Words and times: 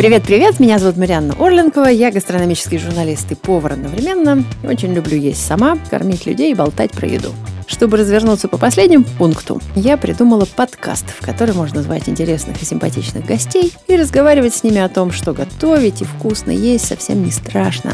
Привет-привет, 0.00 0.60
меня 0.60 0.78
зовут 0.78 0.96
Марианна 0.96 1.34
Орленкова, 1.38 1.88
я 1.88 2.10
гастрономический 2.10 2.78
журналист 2.78 3.30
и 3.32 3.34
повар 3.34 3.74
одновременно. 3.74 4.44
Очень 4.64 4.94
люблю 4.94 5.14
есть 5.14 5.44
сама, 5.44 5.76
кормить 5.90 6.24
людей 6.24 6.52
и 6.52 6.54
болтать 6.54 6.92
про 6.92 7.06
еду. 7.06 7.34
Чтобы 7.66 7.98
развернуться 7.98 8.48
по 8.48 8.56
последнему 8.56 9.04
пункту, 9.18 9.60
я 9.76 9.98
придумала 9.98 10.46
подкаст, 10.46 11.04
в 11.10 11.22
который 11.22 11.54
можно 11.54 11.82
звать 11.82 12.08
интересных 12.08 12.62
и 12.62 12.64
симпатичных 12.64 13.26
гостей 13.26 13.74
и 13.88 13.96
разговаривать 13.96 14.54
с 14.54 14.62
ними 14.62 14.78
о 14.78 14.88
том, 14.88 15.12
что 15.12 15.34
готовить 15.34 16.00
и 16.00 16.06
вкусно 16.06 16.50
есть 16.50 16.86
совсем 16.86 17.22
не 17.22 17.30
страшно. 17.30 17.92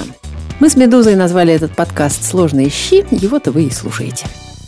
Мы 0.60 0.70
с 0.70 0.76
Медузой 0.76 1.16
назвали 1.16 1.52
этот 1.52 1.74
подкаст 1.74 2.22
«Сложные 2.22 2.70
щи», 2.70 3.04
его-то 3.10 3.50
вы 3.50 3.64
и 3.64 3.70
слушаете. 3.70 4.26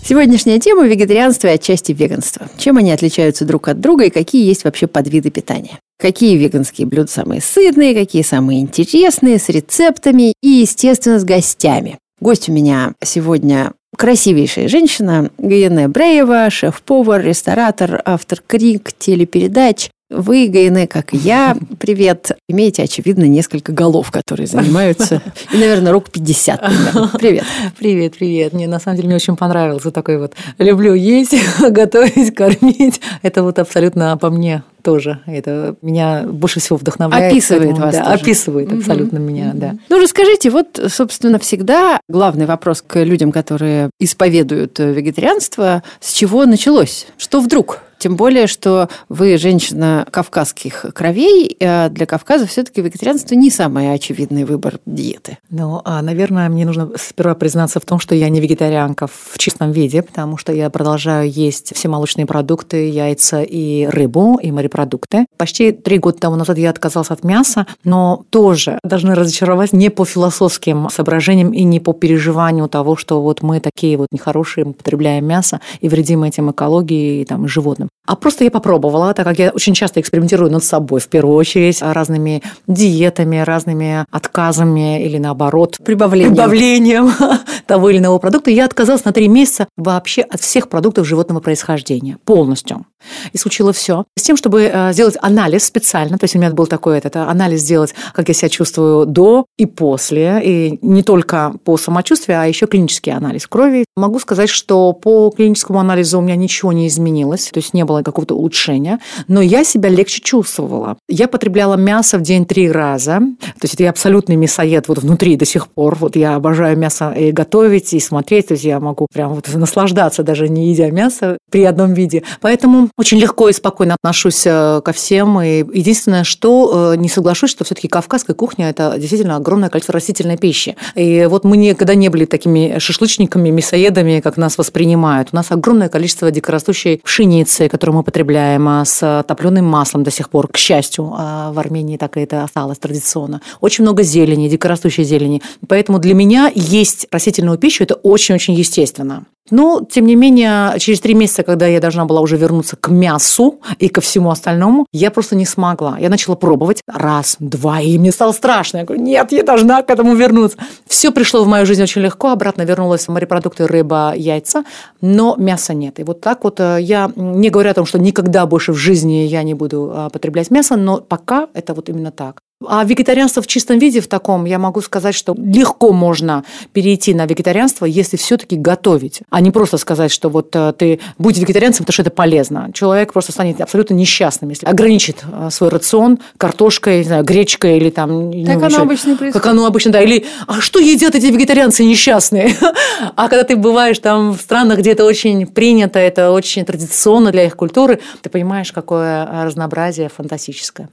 Сегодняшняя 0.08 0.58
тема– 0.58 0.86
вегетарианство 0.86 1.48
и 1.48 1.50
отчасти 1.50 1.92
веганство. 1.92 2.48
Чем 2.56 2.78
они 2.78 2.92
отличаются 2.92 3.44
друг 3.44 3.68
от 3.68 3.78
друга 3.78 4.04
и 4.04 4.10
какие 4.10 4.46
есть 4.46 4.64
вообще 4.64 4.86
подвиды 4.86 5.28
питания. 5.30 5.80
Какие 5.98 6.38
веганские 6.38 6.86
блюда 6.86 7.10
самые 7.10 7.42
сытные, 7.42 7.94
какие 7.94 8.22
самые 8.22 8.62
интересные, 8.62 9.38
с 9.38 9.50
рецептами 9.50 10.32
и, 10.42 10.48
естественно, 10.48 11.18
с 11.18 11.24
гостями. 11.24 11.98
Гость 12.22 12.48
у 12.48 12.52
меня 12.52 12.94
сегодня 13.04 13.72
красивейшая 13.98 14.68
женщина, 14.68 15.30
Гаене 15.36 15.88
Бреева, 15.88 16.48
шеф-повар, 16.48 17.22
ресторатор, 17.22 18.00
автор 18.06 18.40
книг, 18.46 18.92
телепередач, 18.98 19.90
вы, 20.10 20.48
Гайне, 20.48 20.86
как 20.86 21.12
я, 21.12 21.56
привет, 21.78 22.32
имеете, 22.48 22.82
очевидно, 22.82 23.24
несколько 23.24 23.72
голов, 23.72 24.10
которые 24.10 24.46
занимаются, 24.46 25.22
и, 25.52 25.56
наверное, 25.56 25.92
рук 25.92 26.10
50 26.10 26.60
примерно. 26.60 27.10
Привет. 27.18 27.44
Привет, 27.78 28.16
привет. 28.18 28.52
Мне, 28.52 28.66
на 28.68 28.80
самом 28.80 28.96
деле, 28.96 29.08
мне 29.08 29.16
очень 29.16 29.36
понравился 29.36 29.90
такой 29.90 30.18
вот 30.18 30.34
«люблю 30.58 30.94
есть, 30.94 31.34
готовить, 31.60 32.34
кормить». 32.34 33.00
Это 33.22 33.42
вот 33.42 33.58
абсолютно 33.58 34.16
по 34.16 34.30
мне 34.30 34.62
тоже. 34.82 35.20
Это 35.26 35.76
меня 35.82 36.24
больше 36.26 36.60
всего 36.60 36.76
вдохновляет. 36.76 37.32
Описывает 37.32 37.64
поэтому, 37.64 37.86
вас 37.86 37.94
да, 37.94 38.04
тоже. 38.04 38.22
Описывает 38.22 38.68
угу. 38.68 38.78
абсолютно 38.78 39.18
меня, 39.18 39.50
угу. 39.50 39.58
да. 39.58 39.74
Ну, 39.88 40.00
расскажите, 40.00 40.50
вот, 40.50 40.80
собственно, 40.88 41.38
всегда 41.38 42.00
главный 42.08 42.46
вопрос 42.46 42.82
к 42.82 43.02
людям, 43.02 43.32
которые 43.32 43.90
исповедуют 43.98 44.78
вегетарианство, 44.78 45.82
с 46.00 46.12
чего 46.12 46.46
началось? 46.46 47.06
Что 47.18 47.40
вдруг? 47.40 47.80
Тем 47.98 48.16
более, 48.16 48.46
что 48.46 48.88
вы 49.08 49.36
женщина 49.38 50.06
кавказских 50.10 50.86
кровей, 50.94 51.56
а 51.60 51.88
для 51.88 52.06
Кавказа 52.06 52.46
все-таки 52.46 52.80
вегетарианство 52.80 53.34
не 53.34 53.50
самый 53.50 53.92
очевидный 53.92 54.44
выбор 54.44 54.78
диеты. 54.86 55.38
Ну, 55.50 55.82
а, 55.84 56.00
наверное, 56.02 56.48
мне 56.48 56.64
нужно 56.64 56.92
сперва 56.96 57.34
признаться 57.34 57.80
в 57.80 57.84
том, 57.84 57.98
что 57.98 58.14
я 58.14 58.28
не 58.28 58.40
вегетарианка 58.40 59.08
в 59.08 59.36
чистом 59.38 59.72
виде, 59.72 60.02
потому 60.02 60.36
что 60.36 60.52
я 60.52 60.70
продолжаю 60.70 61.30
есть 61.30 61.74
все 61.74 61.88
молочные 61.88 62.26
продукты, 62.26 62.88
яйца 62.88 63.42
и 63.42 63.86
рыбу, 63.86 64.38
и 64.40 64.50
морепродукты. 64.52 65.26
Почти 65.36 65.72
три 65.72 65.98
года 65.98 66.18
тому 66.18 66.36
назад 66.36 66.58
я 66.58 66.70
отказалась 66.70 67.10
от 67.10 67.24
мяса, 67.24 67.66
но 67.84 68.24
тоже 68.30 68.78
должны 68.84 69.14
разочаровать 69.14 69.72
не 69.72 69.90
по 69.90 70.04
философским 70.04 70.88
соображениям 70.90 71.52
и 71.52 71.64
не 71.64 71.80
по 71.80 71.92
переживанию 71.92 72.68
того, 72.68 72.96
что 72.96 73.22
вот 73.22 73.42
мы 73.42 73.60
такие 73.60 73.96
вот 73.96 74.08
нехорошие, 74.12 74.64
мы 74.64 74.72
потребляем 74.72 75.26
мясо 75.26 75.60
и 75.80 75.88
вредим 75.88 76.22
этим 76.22 76.50
экологии 76.50 77.22
и 77.22 77.24
там, 77.24 77.48
животным. 77.48 77.87
А 78.06 78.16
просто 78.16 78.44
я 78.44 78.50
попробовала, 78.50 79.12
так 79.12 79.26
как 79.26 79.38
я 79.38 79.50
очень 79.50 79.74
часто 79.74 80.00
экспериментирую 80.00 80.50
над 80.50 80.64
собой, 80.64 80.98
в 80.98 81.08
первую 81.08 81.36
очередь, 81.36 81.82
разными 81.82 82.42
диетами, 82.66 83.36
разными 83.38 84.06
отказами 84.10 85.04
или 85.04 85.18
наоборот 85.18 85.76
прибавлением, 85.84 86.34
прибавлением 86.34 87.12
того 87.68 87.90
или 87.90 87.98
иного 87.98 88.18
продукта. 88.18 88.50
Я 88.50 88.64
отказалась 88.64 89.04
на 89.04 89.12
три 89.12 89.28
месяца 89.28 89.68
вообще 89.76 90.22
от 90.22 90.40
всех 90.40 90.68
продуктов 90.68 91.06
животного 91.06 91.40
происхождения 91.40 92.16
полностью. 92.24 92.86
Исключила 93.32 93.72
все. 93.72 94.04
С 94.16 94.22
тем, 94.22 94.36
чтобы 94.36 94.70
э, 94.72 94.92
сделать 94.92 95.16
анализ 95.20 95.64
специально, 95.64 96.18
то 96.18 96.24
есть 96.24 96.34
у 96.34 96.38
меня 96.38 96.50
был 96.50 96.66
такой 96.66 96.98
этот 96.98 97.16
анализ 97.16 97.60
сделать, 97.60 97.94
как 98.12 98.28
я 98.28 98.34
себя 98.34 98.48
чувствую 98.48 99.06
до 99.06 99.44
и 99.56 99.66
после, 99.66 100.40
и 100.42 100.78
не 100.82 101.02
только 101.02 101.52
по 101.64 101.76
самочувствию, 101.76 102.40
а 102.40 102.46
еще 102.46 102.66
клинический 102.66 103.12
анализ 103.12 103.46
крови. 103.46 103.84
Могу 103.96 104.18
сказать, 104.18 104.48
что 104.48 104.92
по 104.94 105.30
клиническому 105.30 105.78
анализу 105.78 106.18
у 106.18 106.22
меня 106.22 106.36
ничего 106.36 106.72
не 106.72 106.88
изменилось, 106.88 107.50
то 107.52 107.58
есть 107.58 107.74
не 107.74 107.84
было 107.84 108.02
какого-то 108.02 108.34
улучшения, 108.34 108.98
но 109.28 109.42
я 109.42 109.62
себя 109.62 109.90
легче 109.90 110.22
чувствовала. 110.22 110.96
Я 111.08 111.28
потребляла 111.28 111.74
мясо 111.74 112.18
в 112.18 112.22
день 112.22 112.46
три 112.46 112.70
раза, 112.70 113.20
то 113.40 113.64
есть 113.64 113.78
я 113.78 113.90
абсолютный 113.90 114.36
мясоед 114.36 114.88
вот 114.88 114.98
внутри 114.98 115.36
до 115.36 115.44
сих 115.44 115.68
пор. 115.68 115.96
Вот 115.96 116.16
я 116.16 116.34
обожаю 116.34 116.76
мясо 116.78 117.12
и 117.12 117.30
готовить, 117.58 117.92
и 117.92 118.00
смотреть, 118.00 118.48
то 118.48 118.54
есть 118.54 118.64
я 118.64 118.78
могу 118.80 119.06
прям 119.12 119.34
вот 119.34 119.48
наслаждаться, 119.54 120.22
даже 120.22 120.48
не 120.48 120.70
едя 120.70 120.90
мясо 120.90 121.38
при 121.50 121.64
одном 121.64 121.94
виде. 121.94 122.22
Поэтому 122.40 122.88
очень 122.96 123.18
легко 123.18 123.48
и 123.48 123.52
спокойно 123.52 123.96
отношусь 124.00 124.46
э, 124.46 124.80
ко 124.84 124.92
всем. 124.92 125.40
И 125.40 125.64
единственное, 125.72 126.24
что 126.24 126.92
э, 126.92 126.96
не 126.96 127.08
соглашусь, 127.08 127.50
что 127.50 127.64
все-таки 127.64 127.88
кавказская 127.88 128.36
кухня– 128.36 128.68
это 128.70 128.94
действительно 128.98 129.36
огромное 129.36 129.70
количество 129.70 129.94
растительной 129.94 130.36
пищи. 130.36 130.76
И 130.94 131.26
вот 131.28 131.44
мы 131.44 131.56
никогда 131.56 131.94
не 131.94 132.08
были 132.08 132.26
такими 132.26 132.78
шашлычниками, 132.78 133.50
мясоедами, 133.50 134.20
как 134.20 134.36
нас 134.36 134.58
воспринимают. 134.58 135.28
У 135.32 135.36
нас 135.36 135.50
огромное 135.50 135.88
количество 135.88 136.30
дикорастущей 136.30 137.00
пшеницы, 137.02 137.68
которую 137.68 137.96
мы 137.96 138.02
потребляем, 138.02 138.68
а, 138.68 138.84
с 138.84 139.24
топленым 139.26 139.64
маслом 139.64 140.04
до 140.04 140.10
сих 140.10 140.30
пор, 140.30 140.48
к 140.48 140.56
счастью. 140.56 141.12
А 141.16 141.52
в 141.52 141.58
Армении 141.58 141.96
так 141.96 142.16
и 142.16 142.20
это 142.20 142.44
осталось 142.44 142.78
традиционно. 142.78 143.40
Очень 143.60 143.84
много 143.84 144.02
зелени, 144.02 144.48
дикорастущей 144.48 145.04
зелени. 145.04 145.42
Поэтому 145.66 145.98
для 145.98 146.14
меня 146.14 146.52
есть 146.54 147.06
растительную 147.10 147.47
пищу– 147.56 147.82
это 147.84 147.94
очень-очень 147.94 148.54
естественно. 148.54 149.26
Но, 149.50 149.80
тем 149.88 150.06
не 150.06 150.14
менее, 150.14 150.78
через 150.78 151.00
три 151.00 151.14
месяца, 151.14 151.42
когда 151.42 151.66
я 151.66 151.80
должна 151.80 152.04
была 152.04 152.20
уже 152.20 152.36
вернуться 152.36 152.76
к 152.76 152.88
мясу 152.88 153.60
и 153.78 153.88
ко 153.88 154.00
всему 154.00 154.30
остальному, 154.30 154.86
я 154.92 155.10
просто 155.10 155.36
не 155.36 155.46
смогла. 155.46 155.96
Я 155.98 156.08
начала 156.08 156.36
пробовать 156.36 156.82
раз, 156.86 157.36
два, 157.38 157.80
и 157.80 157.98
мне 157.98 158.12
стало 158.12 158.32
страшно. 158.32 158.78
Я 158.78 158.84
говорю, 158.84 159.02
нет, 159.02 159.32
я 159.32 159.42
должна 159.42 159.82
к 159.82 159.90
этому 159.90 160.14
вернуться. 160.14 160.58
Все 160.86 161.10
пришло 161.10 161.44
в 161.44 161.48
мою 161.48 161.66
жизнь 161.66 161.82
очень 161.82 162.02
легко, 162.02 162.30
обратно 162.30 162.62
вернулась 162.62 163.08
в 163.08 163.10
морепродукты, 163.10 163.66
рыба, 163.66 164.12
яйца, 164.14 164.64
но 165.00 165.34
мяса 165.38 165.74
нет. 165.74 165.98
И 165.98 166.04
вот 166.04 166.20
так 166.20 166.44
вот 166.44 166.60
э, 166.60 166.78
я 166.80 167.10
не 167.16 167.50
говорю 167.50 167.70
о 167.70 167.74
том, 167.74 167.86
что 167.86 167.98
никогда 167.98 168.46
больше 168.46 168.72
в 168.72 168.76
жизни 168.76 169.26
я 169.26 169.42
не 169.42 169.54
буду 169.54 169.92
э, 169.94 170.10
потреблять 170.12 170.50
мясо, 170.50 170.76
но 170.76 170.98
пока 170.98 171.48
это 171.54 171.74
вот 171.74 171.88
именно 171.88 172.10
так. 172.10 172.40
А 172.66 172.84
вегетарианство 172.84 173.40
в 173.40 173.46
чистом 173.46 173.78
виде 173.78 174.00
в 174.00 174.08
таком, 174.08 174.44
я 174.44 174.58
могу 174.58 174.80
сказать, 174.80 175.14
что 175.14 175.36
легко 175.38 175.92
можно 175.92 176.42
перейти 176.72 177.14
на 177.14 177.24
вегетарианство, 177.24 177.84
если 177.84 178.16
все-таки 178.16 178.56
готовить, 178.56 179.20
а 179.30 179.40
не 179.40 179.52
просто 179.52 179.76
сказать, 179.76 180.10
что 180.10 180.28
вот 180.28 180.56
э, 180.56 180.72
ты 180.76 180.98
будь 181.18 181.38
вегетарианцем, 181.38 181.84
потому 181.84 181.92
что 181.92 182.02
это 182.02 182.10
полезно. 182.10 182.70
Человек 182.74 183.12
просто 183.12 183.30
станет 183.30 183.60
абсолютно 183.60 183.94
несчастным, 183.94 184.50
если 184.50 184.66
ограничит 184.66 185.22
э, 185.30 185.50
свой 185.52 185.70
рацион 185.70 186.18
картошкой, 186.36 186.98
не 186.98 187.04
знаю, 187.04 187.22
гречкой 187.22 187.76
или 187.76 187.90
там... 187.90 188.32
Как 188.32 188.32
ну, 188.32 188.52
оно 188.54 188.66
еще, 188.66 188.76
обычно 188.78 189.16
происходит. 189.16 189.32
Как 189.34 189.46
оно 189.46 189.64
обычно, 189.64 189.92
да. 189.92 190.02
Или 190.02 190.26
а 190.48 190.60
что 190.60 190.80
едят 190.80 191.14
эти 191.14 191.26
вегетарианцы 191.26 191.84
несчастные? 191.84 192.56
А 193.14 193.28
когда 193.28 193.44
ты 193.44 193.56
бываешь 193.56 193.98
там 194.00 194.32
в 194.32 194.40
странах, 194.40 194.80
где 194.80 194.92
это 194.92 195.04
очень 195.04 195.46
принято, 195.46 195.98
это 195.98 196.32
очень 196.32 196.64
традиционно 196.64 197.30
для 197.30 197.44
их 197.44 197.56
культуры, 197.56 198.00
ты 198.22 198.30
понимаешь, 198.30 198.72
какое 198.72 199.44
разнообразие 199.44 200.08
фантастическое. 200.08 200.88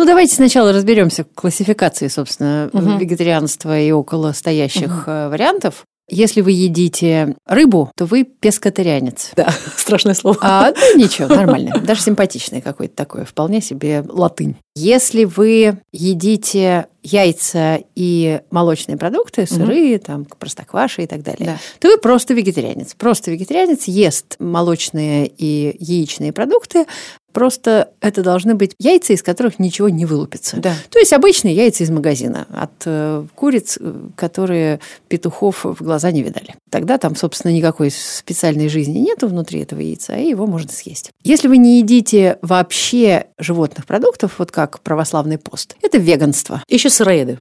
Ну, 0.00 0.06
давайте 0.06 0.34
сначала 0.34 0.72
разберемся 0.72 1.24
в 1.24 1.34
классификации, 1.34 2.08
собственно, 2.08 2.70
угу. 2.72 2.96
вегетарианства 2.96 3.78
и 3.78 3.90
около 3.90 4.32
стоящих 4.32 5.02
угу. 5.02 5.28
вариантов. 5.28 5.84
Если 6.08 6.40
вы 6.40 6.52
едите 6.52 7.36
рыбу, 7.46 7.92
то 7.98 8.06
вы 8.06 8.24
пескотарианец. 8.24 9.32
Да, 9.36 9.52
страшное 9.76 10.14
слово. 10.14 10.38
А, 10.40 10.72
ну, 10.74 10.98
ничего, 10.98 11.28
нормально. 11.28 11.78
Даже 11.84 12.00
симпатичное 12.00 12.62
какое-то 12.62 12.96
такое, 12.96 13.26
вполне 13.26 13.60
себе 13.60 14.02
латынь. 14.08 14.56
Если 14.74 15.24
вы 15.24 15.78
едите 15.92 16.86
яйца 17.02 17.80
и 17.94 18.40
молочные 18.50 18.96
продукты, 18.96 19.46
сыры, 19.46 19.96
угу. 19.96 20.04
там, 20.04 20.24
простокваши 20.24 21.02
и 21.02 21.06
так 21.06 21.22
далее, 21.22 21.44
да. 21.44 21.58
то 21.78 21.88
вы 21.88 21.98
просто 21.98 22.34
вегетарианец. 22.34 22.94
Просто 22.94 23.30
вегетарианец 23.30 23.84
ест 23.84 24.36
молочные 24.38 25.26
и 25.26 25.76
яичные 25.78 26.32
продукты, 26.32 26.86
Просто 27.32 27.90
это 28.00 28.22
должны 28.22 28.54
быть 28.54 28.74
яйца, 28.78 29.12
из 29.12 29.22
которых 29.22 29.58
ничего 29.58 29.88
не 29.88 30.06
вылупится. 30.06 30.56
Да. 30.56 30.74
То 30.90 30.98
есть 30.98 31.12
обычные 31.12 31.54
яйца 31.54 31.84
из 31.84 31.90
магазина 31.90 32.46
от 32.52 32.70
э, 32.86 33.24
куриц, 33.34 33.78
э, 33.80 34.08
которые 34.16 34.80
петухов 35.08 35.64
в 35.64 35.82
глаза 35.82 36.10
не 36.10 36.22
видали. 36.22 36.54
Тогда 36.70 36.98
там, 36.98 37.16
собственно, 37.16 37.52
никакой 37.52 37.90
специальной 37.90 38.68
жизни 38.68 38.98
нету 38.98 39.28
внутри 39.28 39.60
этого 39.60 39.80
яйца, 39.80 40.16
и 40.16 40.28
его 40.28 40.46
можно 40.46 40.70
съесть. 40.70 41.10
Если 41.22 41.48
вы 41.48 41.58
не 41.58 41.78
едите 41.78 42.38
вообще 42.42 43.26
животных 43.38 43.86
продуктов, 43.86 44.38
вот 44.38 44.50
как 44.50 44.80
православный 44.80 45.38
пост, 45.38 45.76
это 45.82 45.98
веганство. 45.98 46.62
Еще 46.68 46.90
сыроеды. 46.90 47.38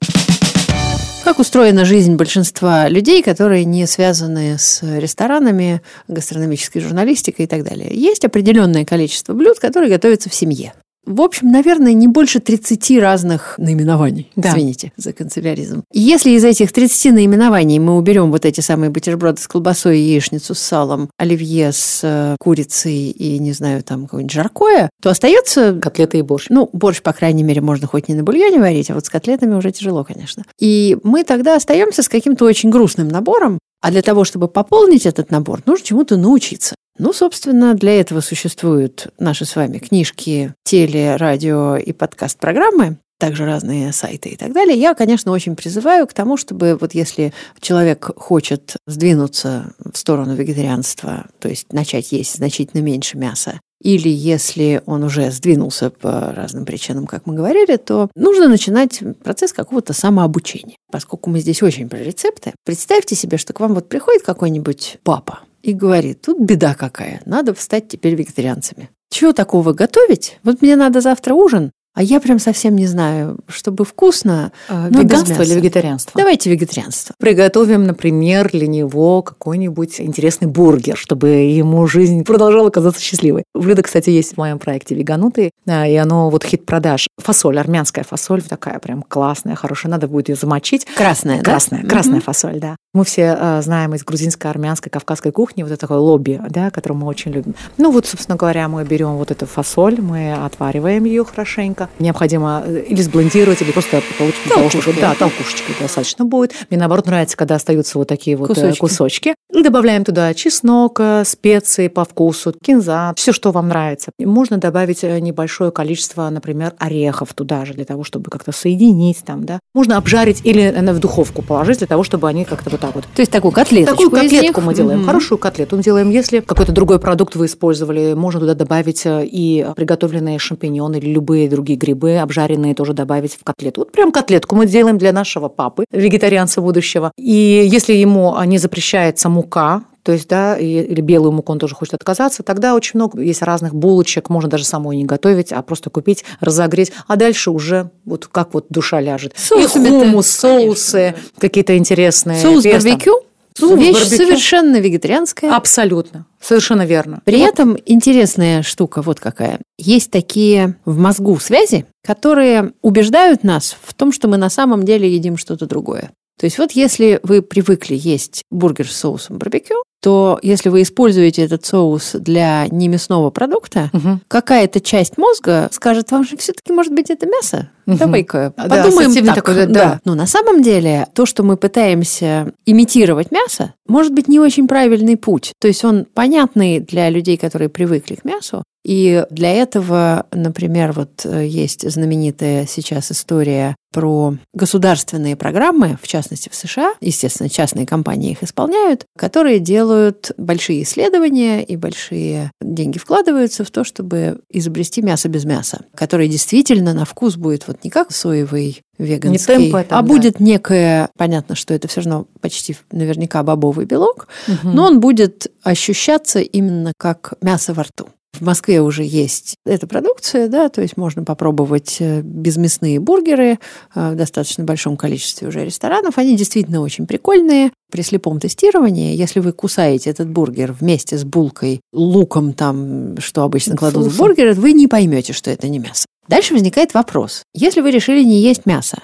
Как 1.30 1.38
устроена 1.38 1.86
жизнь 1.86 2.16
большинства 2.16 2.90
людей, 2.90 3.22
которые 3.22 3.64
не 3.64 3.86
связаны 3.86 4.58
с 4.58 4.82
ресторанами, 4.82 5.84
гастрономической 6.08 6.82
журналистикой 6.82 7.46
и 7.46 7.48
так 7.48 7.64
далее? 7.64 7.92
Есть 7.94 8.26
определенное 8.26 8.84
количество 8.84 9.34
блюд, 9.34 9.60
которые 9.60 9.92
готовятся 9.92 10.32
в 10.32 10.34
семье. 10.34 10.74
В 11.06 11.22
общем, 11.22 11.52
наверное, 11.52 11.94
не 11.94 12.08
больше 12.08 12.40
30 12.40 13.00
разных 13.00 13.56
наименований. 13.58 14.32
Да. 14.36 14.50
Извините 14.50 14.92
за 14.96 15.14
канцеляризм. 15.14 15.84
Если 15.92 16.32
из 16.32 16.44
этих 16.44 16.72
30 16.72 17.14
наименований 17.14 17.80
мы 17.80 17.98
уберем 17.98 18.32
вот 18.32 18.46
эти 18.46 18.62
самые 18.62 18.90
бутерброды 18.90 19.42
с 19.42 19.48
колбасой, 19.48 20.00
яичницу 20.00 20.54
с 20.54 20.60
салом, 20.60 21.10
оливье 21.18 21.72
с 21.72 22.02
э, 22.04 22.36
курицей 22.40 23.10
и, 23.10 23.40
не 23.40 23.54
знаю, 23.54 23.84
там 23.84 24.04
какое-нибудь 24.04 24.34
жаркое, 24.34 24.90
то 25.02 25.10
остается 25.10 25.74
Котлеты 25.82 26.20
и 26.20 26.22
борщ. 26.22 26.48
ну, 26.50 26.70
борщ, 26.74 27.02
по 27.02 27.14
крайней 27.14 27.44
мере, 27.44 27.62
можно 27.62 27.88
хоть 27.88 28.08
не 28.08 28.16
на 28.16 28.24
бульоне 28.24 28.60
варить, 28.60 28.92
а 28.92 28.94
вот 28.94 29.06
с 29.06 29.10
котлетами 29.10 29.56
уже 29.56 29.72
тяжело, 29.72 30.04
конечно. 30.04 30.44
И 30.60 30.98
мы 31.04 31.24
тогда 31.24 31.56
остаемся 31.56 32.04
с 32.04 32.10
каким-то 32.10 32.46
очень 32.46 32.70
грустным 32.70 33.08
набором, 33.08 33.60
а 33.82 33.92
для 33.92 34.02
того, 34.02 34.24
чтобы 34.24 34.48
пополнить 34.48 35.06
этот 35.06 35.32
набор, 35.32 35.62
нужно 35.66 35.86
чему-то 35.86 36.18
научиться. 36.18 36.76
Ну, 36.98 37.14
собственно, 37.14 37.76
для 37.76 38.00
этого 38.00 38.20
существуют 38.20 39.08
наши 39.18 39.46
с 39.46 39.56
вами 39.56 39.78
книжки, 39.78 40.54
теле, 40.64 41.16
радио 41.16 41.78
и 41.78 41.94
подкаст-программы, 41.94 42.98
также 43.20 43.46
разные 43.46 43.94
сайты 43.94 44.30
и 44.30 44.36
так 44.36 44.54
далее. 44.54 44.80
Я, 44.80 44.96
конечно, 44.96 45.32
очень 45.32 45.56
призываю 45.56 46.08
к 46.08 46.14
тому, 46.14 46.38
чтобы 46.38 46.78
вот 46.80 46.96
если 46.96 47.34
человек 47.60 48.10
хочет 48.16 48.78
сдвинуться 48.88 49.74
в 49.78 49.98
сторону 49.98 50.34
вегетарианства, 50.36 51.28
то 51.40 51.50
есть 51.50 51.72
начать 51.74 52.12
есть 52.12 52.38
значительно 52.38 52.82
меньше 52.82 53.18
мяса, 53.18 53.60
или 53.82 54.10
если 54.10 54.82
он 54.86 55.04
уже 55.04 55.32
сдвинулся 55.32 55.90
по 55.90 56.34
разным 56.34 56.66
причинам, 56.66 57.08
как 57.08 57.26
мы 57.26 57.36
говорили, 57.36 57.78
то 57.78 58.10
нужно 58.16 58.48
начинать 58.48 59.02
процесс 59.24 59.54
какого-то 59.54 59.94
самообучения. 59.94 60.76
Поскольку 60.92 61.30
мы 61.30 61.40
здесь 61.40 61.62
очень 61.62 61.88
про 61.88 62.00
рецепты, 62.00 62.54
представьте 62.66 63.16
себе, 63.16 63.38
что 63.38 63.54
к 63.54 63.60
вам 63.60 63.74
вот 63.74 63.88
приходит 63.88 64.24
какой-нибудь 64.24 64.98
папа 65.04 65.42
и 65.62 65.74
говорит, 65.74 66.22
тут 66.22 66.40
беда 66.40 66.74
какая, 66.74 67.22
надо 67.26 67.54
стать 67.58 67.88
теперь 67.88 68.16
вегетарианцами. 68.16 68.90
Чего 69.12 69.34
такого 69.34 69.74
готовить? 69.74 70.38
Вот 70.44 70.62
мне 70.62 70.76
надо 70.76 71.02
завтра 71.02 71.34
ужин, 71.34 71.72
а 71.96 72.04
я 72.04 72.20
прям 72.20 72.40
совсем 72.40 72.76
не 72.76 72.88
знаю, 72.88 73.38
чтобы 73.48 73.84
вкусно. 73.84 74.52
А, 74.70 74.88
но 74.90 75.02
Веганство 75.02 75.42
или 75.42 75.54
вегетарианство? 75.56 76.14
Давайте 76.18 76.50
вегетарианство. 76.50 77.14
Приготовим, 77.20 77.84
например, 77.84 78.50
для 78.52 78.68
него 78.68 79.22
какой-нибудь 79.22 80.00
интересный 80.00 80.48
бургер, 80.48 80.96
чтобы 80.98 81.30
ему 81.30 81.86
жизнь 81.88 82.24
продолжала 82.24 82.70
казаться 82.70 83.02
счастливой. 83.02 83.44
Блюдо, 83.54 83.84
кстати, 83.84 84.10
есть 84.10 84.34
в 84.36 84.38
моем 84.38 84.60
проекте 84.60 84.96
«Веганутый», 84.96 85.52
а, 85.68 85.88
и 85.88 85.96
оно 85.96 86.30
вот 86.30 86.44
хит 86.44 86.66
продаж. 86.66 87.08
Фасоль, 87.18 87.60
армянская 87.60 88.04
фасоль, 88.04 88.44
такая 88.44 88.80
прям 88.80 89.02
классная, 89.02 89.56
хорошая. 89.56 89.92
Надо 89.92 90.08
будет 90.08 90.30
ее 90.30 90.36
замочить. 90.36 90.86
Красное, 90.96 91.38
да? 91.38 91.44
Красная, 91.44 91.84
красная 91.84 92.16
Мгм. 92.16 92.22
фасоль, 92.22 92.60
да. 92.60 92.76
Мы 92.94 93.06
все 93.06 93.36
а, 93.38 93.62
знаем 93.62 93.94
из 93.96 94.04
грузинской, 94.04 94.50
армянской, 94.50 94.92
кавказской 94.92 95.32
кухни 95.32 95.64
вот 95.64 95.72
это 95.72 95.82
такое 95.82 96.00
лобби, 96.00 96.42
да, 96.50 96.72
которое 96.72 96.96
мы 96.96 97.08
очень 97.08 97.32
любим. 97.32 97.56
Ну 97.78 97.92
вот, 97.92 98.06
собственно 98.08 98.36
говоря, 98.36 98.68
мы 98.68 98.84
берем 98.84 99.18
вот 99.18 99.32
эту 99.32 99.46
фасоль, 99.46 100.02
мы 100.02 100.34
отвариваем 100.34 101.04
ее 101.04 101.24
хорошенько. 101.24 101.79
Необходимо 102.00 102.64
э, 102.66 102.84
или 102.88 103.02
сблендировать, 103.02 103.62
или 103.62 103.72
просто 103.72 104.02
Толкушкой. 104.50 104.96
Да, 105.00 105.16
толкушечкой 105.16 105.76
достаточно 105.80 106.26
будет. 106.26 106.54
Мне 106.70 106.80
наоборот 106.80 107.06
нравится, 107.06 107.38
когда 107.38 107.56
остаются 107.56 107.98
вот 107.98 108.08
такие 108.08 108.36
вот 108.36 108.50
э, 108.50 108.54
Кусочки. 108.54 108.80
кусочки. 108.80 109.36
Добавляем 109.54 110.04
туда 110.04 110.34
чеснок, 110.34 111.00
э, 111.00 111.24
специи 111.26 111.88
по 111.88 112.06
вкусу, 112.06 112.54
кинза, 112.54 113.14
все, 113.16 113.32
что 113.32 113.52
вам 113.52 113.68
нравится. 113.68 114.12
Можно 114.20 114.58
добавить 114.58 115.04
небольшое 115.04 115.72
количество, 115.72 116.30
например, 116.30 116.74
орехов 116.80 117.34
туда 117.34 117.66
же, 117.66 117.74
для 117.74 117.86
того, 117.86 118.04
чтобы 118.04 118.30
как-то 118.30 118.52
соединить 118.52 119.20
там, 119.26 119.46
да. 119.46 119.60
Можно 119.74 119.98
обжарить 119.98 120.42
или 120.44 120.74
в 120.90 121.00
духовку 121.00 121.42
положить, 121.42 121.80
для 121.80 121.88
того, 121.88 122.04
чтобы 122.04 122.28
они 122.28 122.46
как-то 122.46 122.70
вот 122.70 122.80
так 122.80 122.96
вот 122.96 123.06
То 123.14 123.22
есть 123.22 123.32
такую 123.32 123.52
котлеточку 123.52 124.04
Такую 124.04 124.12
котлетку 124.12 124.62
мы 124.62 124.74
делаем. 124.74 125.00
Мгм. 125.00 125.08
Хорошую 125.08 125.38
котлету 125.38 125.76
мы 125.78 125.84
делаем. 125.84 126.10
Если 126.10 126.40
какой-то 126.40 126.72
другой 126.72 127.00
продукт 127.00 127.36
вы 127.36 127.46
использовали, 127.46 128.14
можно 128.14 128.40
туда 128.40 128.56
добавить 128.56 129.04
и 129.06 129.66
приготовленные 129.76 130.40
шампиньоны 130.40 130.98
или 130.98 131.12
любые 131.12 131.50
другие 131.50 131.69
грибы, 131.76 132.18
обжаренные 132.18 132.76
тоже 132.76 132.94
добавить 132.94 133.34
в 133.34 133.44
котлету. 133.44 133.82
Вот 133.82 133.92
прям 133.92 134.12
котлетку 134.12 134.56
мы 134.56 134.66
делаем 134.66 134.98
для 134.98 135.12
нашего 135.12 135.50
папы, 135.50 135.86
вегетарианца 135.92 136.62
будущего. 136.62 137.12
И 137.18 137.68
если 137.72 137.94
ему 137.94 138.36
а, 138.36 138.46
не 138.46 138.58
запрещается 138.58 139.30
мука, 139.30 139.84
то 140.04 140.14
есть, 140.14 140.28
да, 140.28 140.58
или 140.58 141.02
белую 141.02 141.32
муку 141.32 141.52
он 141.52 141.60
тоже 141.60 141.76
хочет 141.76 141.94
отказаться, 141.94 142.42
тогда 142.42 142.74
очень 142.74 142.94
много 142.96 143.22
есть 143.22 143.42
разных 143.42 143.76
булочек, 143.76 144.30
можно 144.30 144.50
даже 144.50 144.66
самой 144.66 144.98
не 144.98 145.06
готовить, 145.06 145.52
а 145.52 145.62
просто 145.62 145.90
купить, 145.90 146.24
разогреть, 146.40 146.92
а 147.08 147.16
дальше 147.16 147.52
уже 147.52 147.92
вот 148.06 148.28
как 148.28 148.54
вот 148.54 148.68
душа 148.70 149.02
ляжет. 149.02 149.34
Соусами-то, 149.36 149.96
и 149.96 150.00
хумус, 150.00 150.28
соусы 150.28 151.16
какие-то 151.38 151.78
интересные. 151.78 152.42
Соус 152.42 152.64
песто. 152.64 152.90
барбекю. 152.90 153.22
Соус 153.60 153.80
Вещь 153.80 154.04
совершенно 154.04 154.78
вегетарианская. 154.78 155.56
Абсолютно. 155.56 156.26
Совершенно 156.42 156.86
верно. 156.86 157.22
При 157.26 157.40
этом 157.40 157.78
интересная 157.86 158.64
штука 158.64 159.02
вот 159.02 159.20
какая. 159.20 159.60
Есть 159.78 160.12
такие 160.12 160.76
в 160.86 160.98
мозгу 160.98 161.38
связи, 161.40 161.86
которые 162.06 162.72
убеждают 162.82 163.44
нас 163.44 163.76
в 163.82 163.94
том, 163.94 164.12
что 164.12 164.28
мы 164.28 164.38
на 164.38 164.50
самом 164.50 164.84
деле 164.84 165.14
едим 165.14 165.38
что-то 165.38 165.66
другое. 165.66 166.12
То 166.40 166.46
есть 166.46 166.58
вот 166.58 166.72
если 166.72 167.20
вы 167.24 167.42
привыкли 167.42 167.96
есть 167.96 168.44
бургер 168.50 168.90
с 168.90 168.96
соусом 168.96 169.38
барбекю, 169.38 169.84
то 170.02 170.40
если 170.42 170.70
вы 170.70 170.82
используете 170.84 171.44
этот 171.44 171.66
соус 171.66 172.14
для 172.14 172.68
немясного 172.70 173.30
продукта, 173.30 173.90
Мгм. 173.94 174.22
какая-то 174.28 174.80
часть 174.82 175.18
мозга 175.18 175.68
скажет 175.72 176.12
вам, 176.12 176.24
что 176.24 176.38
все-таки, 176.38 176.72
может 176.74 176.94
быть, 176.94 177.10
это 177.10 177.26
мясо. 177.26 177.70
Мгм. 177.86 177.98
Давай-ка 177.98 178.54
Да, 178.56 178.64
подумаем 178.64 178.88
ассоциативный 178.88 179.28
так. 179.34 179.36
такой, 179.36 179.56
да, 179.56 179.66
да. 179.66 180.00
Но 180.06 180.14
на 180.16 180.28
самом 180.28 180.62
деле 180.62 181.08
то, 181.14 181.26
что 181.26 181.42
мы 181.44 181.58
пытаемся 181.58 182.54
имитировать 182.66 183.32
мясо, 183.32 183.74
может 183.88 184.14
быть 184.14 184.28
не 184.28 184.40
очень 184.40 184.68
правильный 184.68 185.18
путь. 185.18 185.54
То 185.60 185.68
есть 185.68 185.84
он 185.84 186.06
понятный 186.06 186.80
для 186.80 187.10
людей, 187.10 187.38
которые 187.38 187.70
привыкли 187.70 188.16
к 188.16 188.24
мясу. 188.26 188.64
И 188.86 189.26
для 189.30 189.52
этого, 189.52 190.26
например, 190.32 190.94
вот 190.94 191.26
э, 191.26 191.46
есть 191.46 191.90
знаменитая 191.90 192.66
сейчас 192.66 193.12
история 193.12 193.76
про 193.92 194.36
государственные 194.54 195.36
программы, 195.36 195.98
в 196.02 196.08
частности 196.08 196.48
в 196.50 196.56
США, 196.56 196.94
естественно, 197.02 197.50
частные 197.50 197.86
компании 197.86 198.32
их 198.32 198.44
исполняют, 198.44 199.04
которые 199.18 199.60
делают 199.60 199.89
большие 200.38 200.84
исследования 200.84 201.64
и 201.64 201.76
большие 201.76 202.52
деньги 202.62 202.98
вкладываются 202.98 203.64
в 203.64 203.72
то, 203.72 203.84
чтобы 203.84 204.40
изобрести 204.50 205.02
мясо 205.02 205.28
без 205.30 205.46
мяса, 205.46 205.86
которое 205.96 206.28
действительно 206.28 206.94
на 206.94 207.06
вкус 207.06 207.36
будет 207.36 207.68
вот 207.68 207.84
не 207.84 207.90
как 207.90 208.12
соевый 208.12 208.82
веганский, 208.98 209.46
темпо 209.46 209.84
там, 209.84 210.00
а 210.00 210.02
да. 210.02 210.08
будет 210.08 210.40
некое, 210.40 211.10
понятно, 211.18 211.56
что 211.56 211.74
это 211.74 211.88
все 211.88 212.02
равно 212.02 212.28
почти 212.42 212.76
наверняка 212.92 213.44
бобовый 213.44 213.86
белок, 213.86 214.28
Мгм. 214.48 214.76
но 214.76 214.86
он 214.86 215.00
будет 215.00 215.52
ощущаться 215.64 216.40
именно 216.40 216.94
как 216.98 217.34
мясо 217.42 217.74
во 217.74 217.84
рту. 217.84 218.10
В 218.34 218.42
Москве 218.42 218.82
уже 218.82 219.04
есть 219.04 219.56
эта 219.66 219.88
продукция, 219.88 220.48
да, 220.48 220.70
то 220.70 220.82
есть 220.82 220.98
можно 220.98 221.24
попробовать 221.24 221.98
э, 222.00 222.22
безмясные 222.22 223.00
бургеры 223.00 223.60
э, 223.96 224.12
в 224.12 224.16
достаточно 224.16 224.64
большом 224.64 224.98
количестве 224.98 225.48
уже 225.48 225.66
ресторанов. 225.66 226.18
Они 226.18 226.36
действительно 226.38 226.82
очень 226.82 227.08
прикольные. 227.08 227.72
При 227.92 228.04
слепом 228.04 228.40
тестировании, 228.40 229.16
если 229.16 229.40
вы 229.40 229.52
кусаете 229.52 230.12
этот 230.12 230.30
бургер 230.30 230.74
вместе 230.74 231.18
с 231.18 231.24
булкой, 231.24 231.82
луком 231.92 232.54
там, 232.54 233.18
что 233.20 233.42
обычно 233.42 233.76
кладут 233.76 234.04
в 234.04 234.06
Соусом. 234.10 234.28
бургер, 234.28 234.54
вы 234.54 234.74
не 234.74 234.88
поймете, 234.88 235.34
что 235.34 235.50
это 235.50 235.68
не 235.68 235.80
мясо. 235.80 236.06
Дальше 236.28 236.54
возникает 236.54 236.94
вопрос. 236.94 237.42
Если 237.56 237.82
вы 237.82 237.90
решили 237.90 238.24
не 238.24 238.42
есть 238.42 238.68
мясо, 238.68 239.00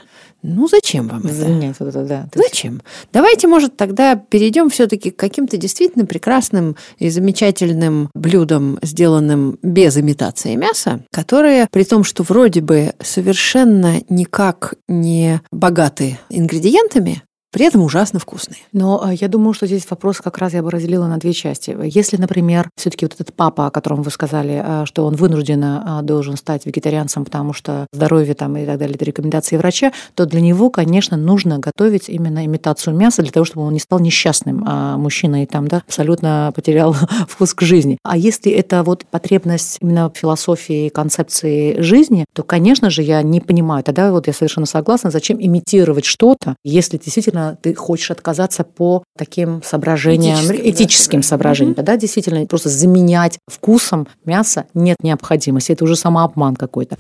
ну 0.48 0.68
зачем 0.68 1.08
вам 1.08 1.22
это? 1.26 1.34
Заменять 1.34 1.76
вот 1.80 1.90
это, 1.90 2.04
да. 2.04 2.28
Зачем? 2.36 2.82
Давайте, 3.12 3.48
может, 3.48 3.76
тогда 3.76 4.16
перейдем 4.16 4.70
все-таки 4.70 5.10
к 5.10 5.16
каким-то 5.16 5.58
действительно 5.58 6.06
прекрасным 6.06 6.76
и 7.00 7.10
замечательным 7.10 8.10
блюдам, 8.14 8.78
сделанным 8.82 9.58
без 9.64 9.98
имитации 9.98 10.56
мяса, 10.56 11.02
которые, 11.12 11.68
при 11.72 11.84
том, 11.84 12.04
что 12.04 12.24
вроде 12.24 12.62
бы 12.62 12.94
совершенно 13.02 14.02
никак 14.10 14.76
не 14.88 15.42
богаты 15.52 16.20
ингредиентами, 16.30 17.24
при 17.56 17.68
этом 17.68 17.84
ужасно 17.84 18.20
вкусные. 18.20 18.58
Но 18.74 19.02
э, 19.08 19.16
я 19.16 19.30
думаю, 19.30 19.54
что 19.54 19.66
здесь 19.66 19.90
вопрос 19.90 20.18
как 20.18 20.40
раз 20.40 20.52
я 20.52 20.62
бы 20.62 20.70
разделила 20.70 21.08
на 21.08 21.16
две 21.16 21.32
части. 21.32 21.74
Если, 21.86 22.18
например, 22.18 22.70
все-таки 22.76 23.06
вот 23.06 23.14
этот 23.14 23.34
папа, 23.34 23.68
о 23.68 23.72
котором 23.72 24.02
вы 24.02 24.12
сказали, 24.12 24.62
э, 24.62 24.86
что 24.86 25.06
он 25.06 25.16
вынужденно 25.16 26.02
э, 26.02 26.06
должен 26.06 26.36
стать 26.36 26.66
вегетарианцем, 26.66 27.24
потому 27.24 27.54
что 27.54 27.88
здоровье 27.94 28.34
там 28.34 28.58
и 28.58 28.66
так 28.66 28.78
далее, 28.78 28.96
это 28.96 29.06
рекомендации 29.06 29.56
врача, 29.56 29.94
то 30.16 30.26
для 30.26 30.42
него, 30.42 30.70
конечно, 30.70 31.16
нужно 31.16 31.60
готовить 31.60 32.10
именно 32.10 32.46
имитацию 32.46 32.94
мяса 32.94 33.22
для 33.22 33.32
того, 33.32 33.46
чтобы 33.46 33.66
он 33.66 33.72
не 33.72 33.80
стал 33.80 34.00
несчастным 34.00 34.66
а 34.68 34.98
мужчиной 34.98 35.46
там, 35.46 35.70
да, 35.70 35.82
абсолютно 35.88 36.52
потерял 36.58 36.94
вкус 37.30 37.54
к 37.54 37.62
жизни. 37.62 37.98
А 38.04 38.18
если 38.18 38.52
это 38.52 38.84
вот 38.84 39.06
потребность 39.10 39.78
именно 39.80 40.12
философии, 40.14 40.90
концепции 40.90 41.80
жизни, 41.80 42.26
то, 42.34 42.44
конечно 42.44 42.90
же, 42.90 43.02
я 43.02 43.22
не 43.24 43.40
понимаю. 43.40 43.82
Тогда 43.82 44.12
вот 44.12 44.28
я 44.28 44.34
совершенно 44.34 44.66
согласна, 44.66 45.10
зачем 45.10 45.42
имитировать 45.42 46.04
что-то, 46.04 46.58
если 46.66 46.98
действительно 46.98 47.45
ты 47.54 47.74
хочешь 47.76 48.12
отказаться 48.12 48.64
по 48.64 49.04
таким 49.18 49.62
соображениям, 49.64 50.36
Этическим, 50.38 50.58
да, 50.58 50.70
этическим 50.70 51.24
соображениям. 51.24 51.24
соображениям. 51.24 51.76
Тогда 51.76 51.98
действительно 51.98 52.46
просто 52.46 52.70
заменять 52.70 53.40
вкусом 53.48 54.08
мясо 54.26 54.66
нет 54.74 54.98
необходимости. 55.04 55.72
Это 55.72 55.84
уже 55.84 55.96
самообман 55.96 56.56
какой-то. 56.56 56.98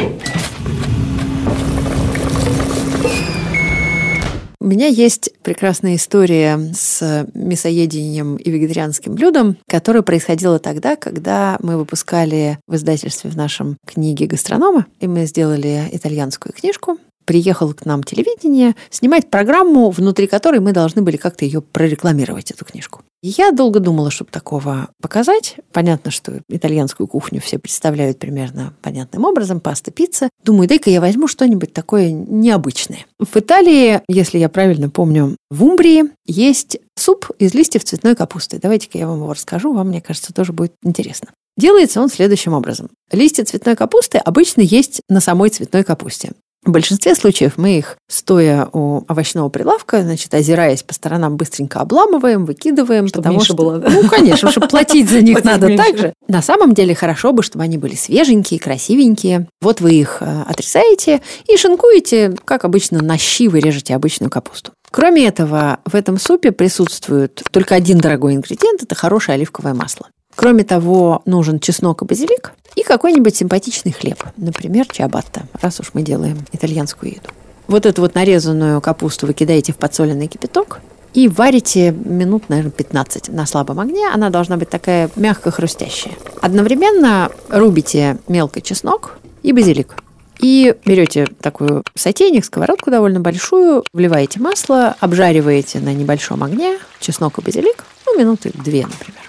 У 4.65 4.67
меня 4.67 4.87
есть 4.87 5.29
прекрасная 5.43 5.95
история 5.95 6.57
с 6.73 7.27
мясоедением 7.35 8.35
и 8.37 8.49
вегетарианским 8.49 9.13
блюдом, 9.13 9.57
которая 9.69 10.01
происходила 10.01 10.57
тогда, 10.57 10.95
когда 10.95 11.57
мы 11.61 11.77
выпускали 11.77 12.57
в 12.67 12.73
издательстве 12.73 13.29
в 13.29 13.37
нашем 13.37 13.77
книге 13.85 14.25
гастронома, 14.25 14.87
и 14.99 15.07
мы 15.07 15.27
сделали 15.27 15.87
итальянскую 15.91 16.51
книжку 16.51 16.97
приехал 17.25 17.73
к 17.73 17.85
нам 17.85 18.03
телевидение 18.03 18.75
снимать 18.89 19.29
программу, 19.29 19.89
внутри 19.89 20.27
которой 20.27 20.59
мы 20.59 20.71
должны 20.71 21.01
были 21.01 21.17
как-то 21.17 21.45
ее 21.45 21.61
прорекламировать, 21.61 22.51
эту 22.51 22.65
книжку. 22.65 23.01
Я 23.21 23.51
долго 23.51 23.79
думала, 23.79 24.11
чтобы 24.11 24.29
такого 24.29 24.89
показать. 25.01 25.55
Понятно, 25.71 26.11
что 26.11 26.41
итальянскую 26.47 27.07
кухню 27.07 27.41
все 27.41 27.57
представляют 27.57 28.19
примерно 28.19 28.75
понятным 28.83 29.25
образом, 29.25 29.59
паста, 29.59 29.89
пицца. 29.89 30.29
Думаю, 30.43 30.67
дай-ка 30.69 30.91
я 30.91 31.01
возьму 31.01 31.27
что-нибудь 31.27 31.73
такое 31.73 32.11
необычное. 32.11 33.05
В 33.19 33.35
Италии, 33.35 34.01
если 34.07 34.37
я 34.37 34.47
правильно 34.47 34.91
помню, 34.91 35.37
в 35.49 35.63
Умбрии 35.63 36.03
есть 36.25 36.77
суп 36.95 37.31
из 37.39 37.55
листьев 37.55 37.83
цветной 37.83 38.15
капусты. 38.15 38.59
Давайте-ка 38.61 38.99
я 38.99 39.07
вам 39.07 39.17
его 39.17 39.33
расскажу, 39.33 39.73
вам, 39.73 39.87
мне 39.87 40.01
кажется, 40.01 40.31
тоже 40.31 40.53
будет 40.53 40.73
интересно. 40.83 41.29
Делается 41.57 42.01
он 42.01 42.09
следующим 42.09 42.53
образом. 42.53 42.89
Листья 43.11 43.45
цветной 43.45 43.75
капусты 43.75 44.17
обычно 44.17 44.61
есть 44.61 45.01
на 45.07 45.21
самой 45.21 45.49
цветной 45.49 45.83
капусте. 45.83 46.33
В 46.65 46.71
большинстве 46.71 47.13
случаев 47.13 47.53
мы 47.57 47.77
их, 47.77 47.95
стоя 48.09 48.67
у 48.73 49.03
овощного 49.07 49.49
прилавка, 49.49 50.01
значит, 50.01 50.33
озираясь 50.33 50.81
по 50.81 50.95
сторонам, 50.95 51.37
быстренько 51.37 51.79
обламываем, 51.79 52.45
выкидываем. 52.45 53.07
Чтобы 53.07 53.23
потому 53.23 53.43
что, 53.43 53.53
было. 53.53 53.83
Ну, 53.87 54.09
конечно, 54.09 54.49
чтобы 54.49 54.67
платить 54.67 55.07
за 55.07 55.21
них 55.21 55.43
надо 55.43 55.77
так 55.77 55.97
же. 55.97 56.13
На 56.27 56.41
самом 56.41 56.73
деле 56.73 56.95
хорошо 56.95 57.33
бы, 57.33 57.43
чтобы 57.43 57.63
они 57.63 57.77
были 57.77 57.93
свеженькие, 57.93 58.59
красивенькие. 58.59 59.47
Вот 59.61 59.79
вы 59.79 59.93
их 59.93 60.17
э, 60.21 60.43
отрезаете 60.47 61.21
и 61.47 61.55
шинкуете, 61.55 62.35
как 62.45 62.65
обычно, 62.65 63.03
на 63.03 63.19
щи 63.19 63.47
вы 63.47 63.59
режете 63.59 63.93
обычную 63.93 64.31
капусту. 64.31 64.71
Кроме 64.89 65.27
этого, 65.27 65.79
в 65.85 65.93
этом 65.93 66.17
супе 66.17 66.51
присутствует 66.51 67.43
только 67.51 67.75
один 67.75 67.99
дорогой 67.99 68.33
ингредиент– 68.33 68.81
это 68.83 68.95
хорошее 68.95 69.35
оливковое 69.35 69.73
масло. 69.73 70.07
Кроме 70.35 70.63
того, 70.63 71.21
нужен 71.25 71.59
чеснок 71.59 72.01
и 72.01 72.05
базилик 72.05 72.53
и 72.75 72.83
какой-нибудь 72.83 73.35
симпатичный 73.35 73.93
хлеб, 73.93 74.23
например, 74.37 74.85
чиабатта, 74.91 75.43
раз 75.61 75.79
уж 75.79 75.91
мы 75.93 76.01
делаем 76.01 76.37
итальянскую 76.51 77.13
еду. 77.13 77.29
Вот 77.67 77.85
эту 77.85 78.01
вот 78.01 78.15
нарезанную 78.15 78.81
капусту 78.81 79.27
вы 79.27 79.33
кидаете 79.33 79.73
в 79.73 79.77
подсоленный 79.77 80.27
кипяток 80.27 80.81
и 81.13 81.29
варите 81.29 81.91
минут, 81.91 82.49
наверное, 82.49 82.71
15 82.71 83.29
на 83.29 83.45
слабом 83.45 83.79
огне. 83.79 84.07
Она 84.13 84.29
должна 84.29 84.57
быть 84.57 84.69
такая 84.69 85.09
мягко 85.15 85.49
хрустящая. 85.49 86.13
Одновременно 86.41 87.31
рубите 87.49 88.17
мелко 88.27 88.61
чеснок 88.61 89.17
и 89.41 89.53
базилик. 89.53 89.95
И 90.41 90.75
берете 90.85 91.27
такую 91.41 91.83
сотейник, 91.95 92.43
сковородку 92.43 92.91
довольно 92.91 93.21
большую, 93.21 93.85
вливаете 93.93 94.41
масло, 94.41 94.95
обжариваете 94.99 95.79
на 95.79 95.93
небольшом 95.93 96.43
огне 96.43 96.77
чеснок 96.99 97.39
и 97.39 97.41
базилик, 97.41 97.85
ну, 98.05 98.19
минуты 98.19 98.51
две, 98.53 98.81
например. 98.81 99.21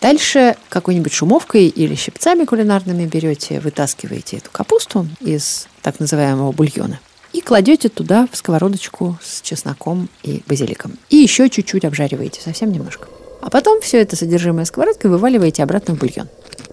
Дальше 0.00 0.56
какой-нибудь 0.68 1.12
шумовкой 1.12 1.66
или 1.66 1.94
щипцами 1.94 2.44
кулинарными 2.44 3.06
берете, 3.06 3.60
вытаскиваете 3.60 4.38
эту 4.38 4.50
капусту 4.50 5.06
из 5.20 5.68
так 5.82 6.00
называемого 6.00 6.52
бульона 6.52 7.00
и 7.32 7.40
кладете 7.40 7.88
туда 7.88 8.26
в 8.30 8.36
сковородочку 8.36 9.18
с 9.22 9.40
чесноком 9.42 10.08
и 10.22 10.42
базиликом. 10.46 10.98
И 11.10 11.16
еще 11.16 11.48
чуть-чуть 11.48 11.84
обжариваете, 11.84 12.40
совсем 12.40 12.72
немножко. 12.72 13.08
А 13.40 13.50
потом 13.50 13.80
все 13.80 14.00
это 14.00 14.16
содержимое 14.16 14.64
сковородкой 14.64 15.10
вываливаете 15.10 15.62
обратно 15.62 15.94
в 15.94 15.98
бульон. 15.98 16.28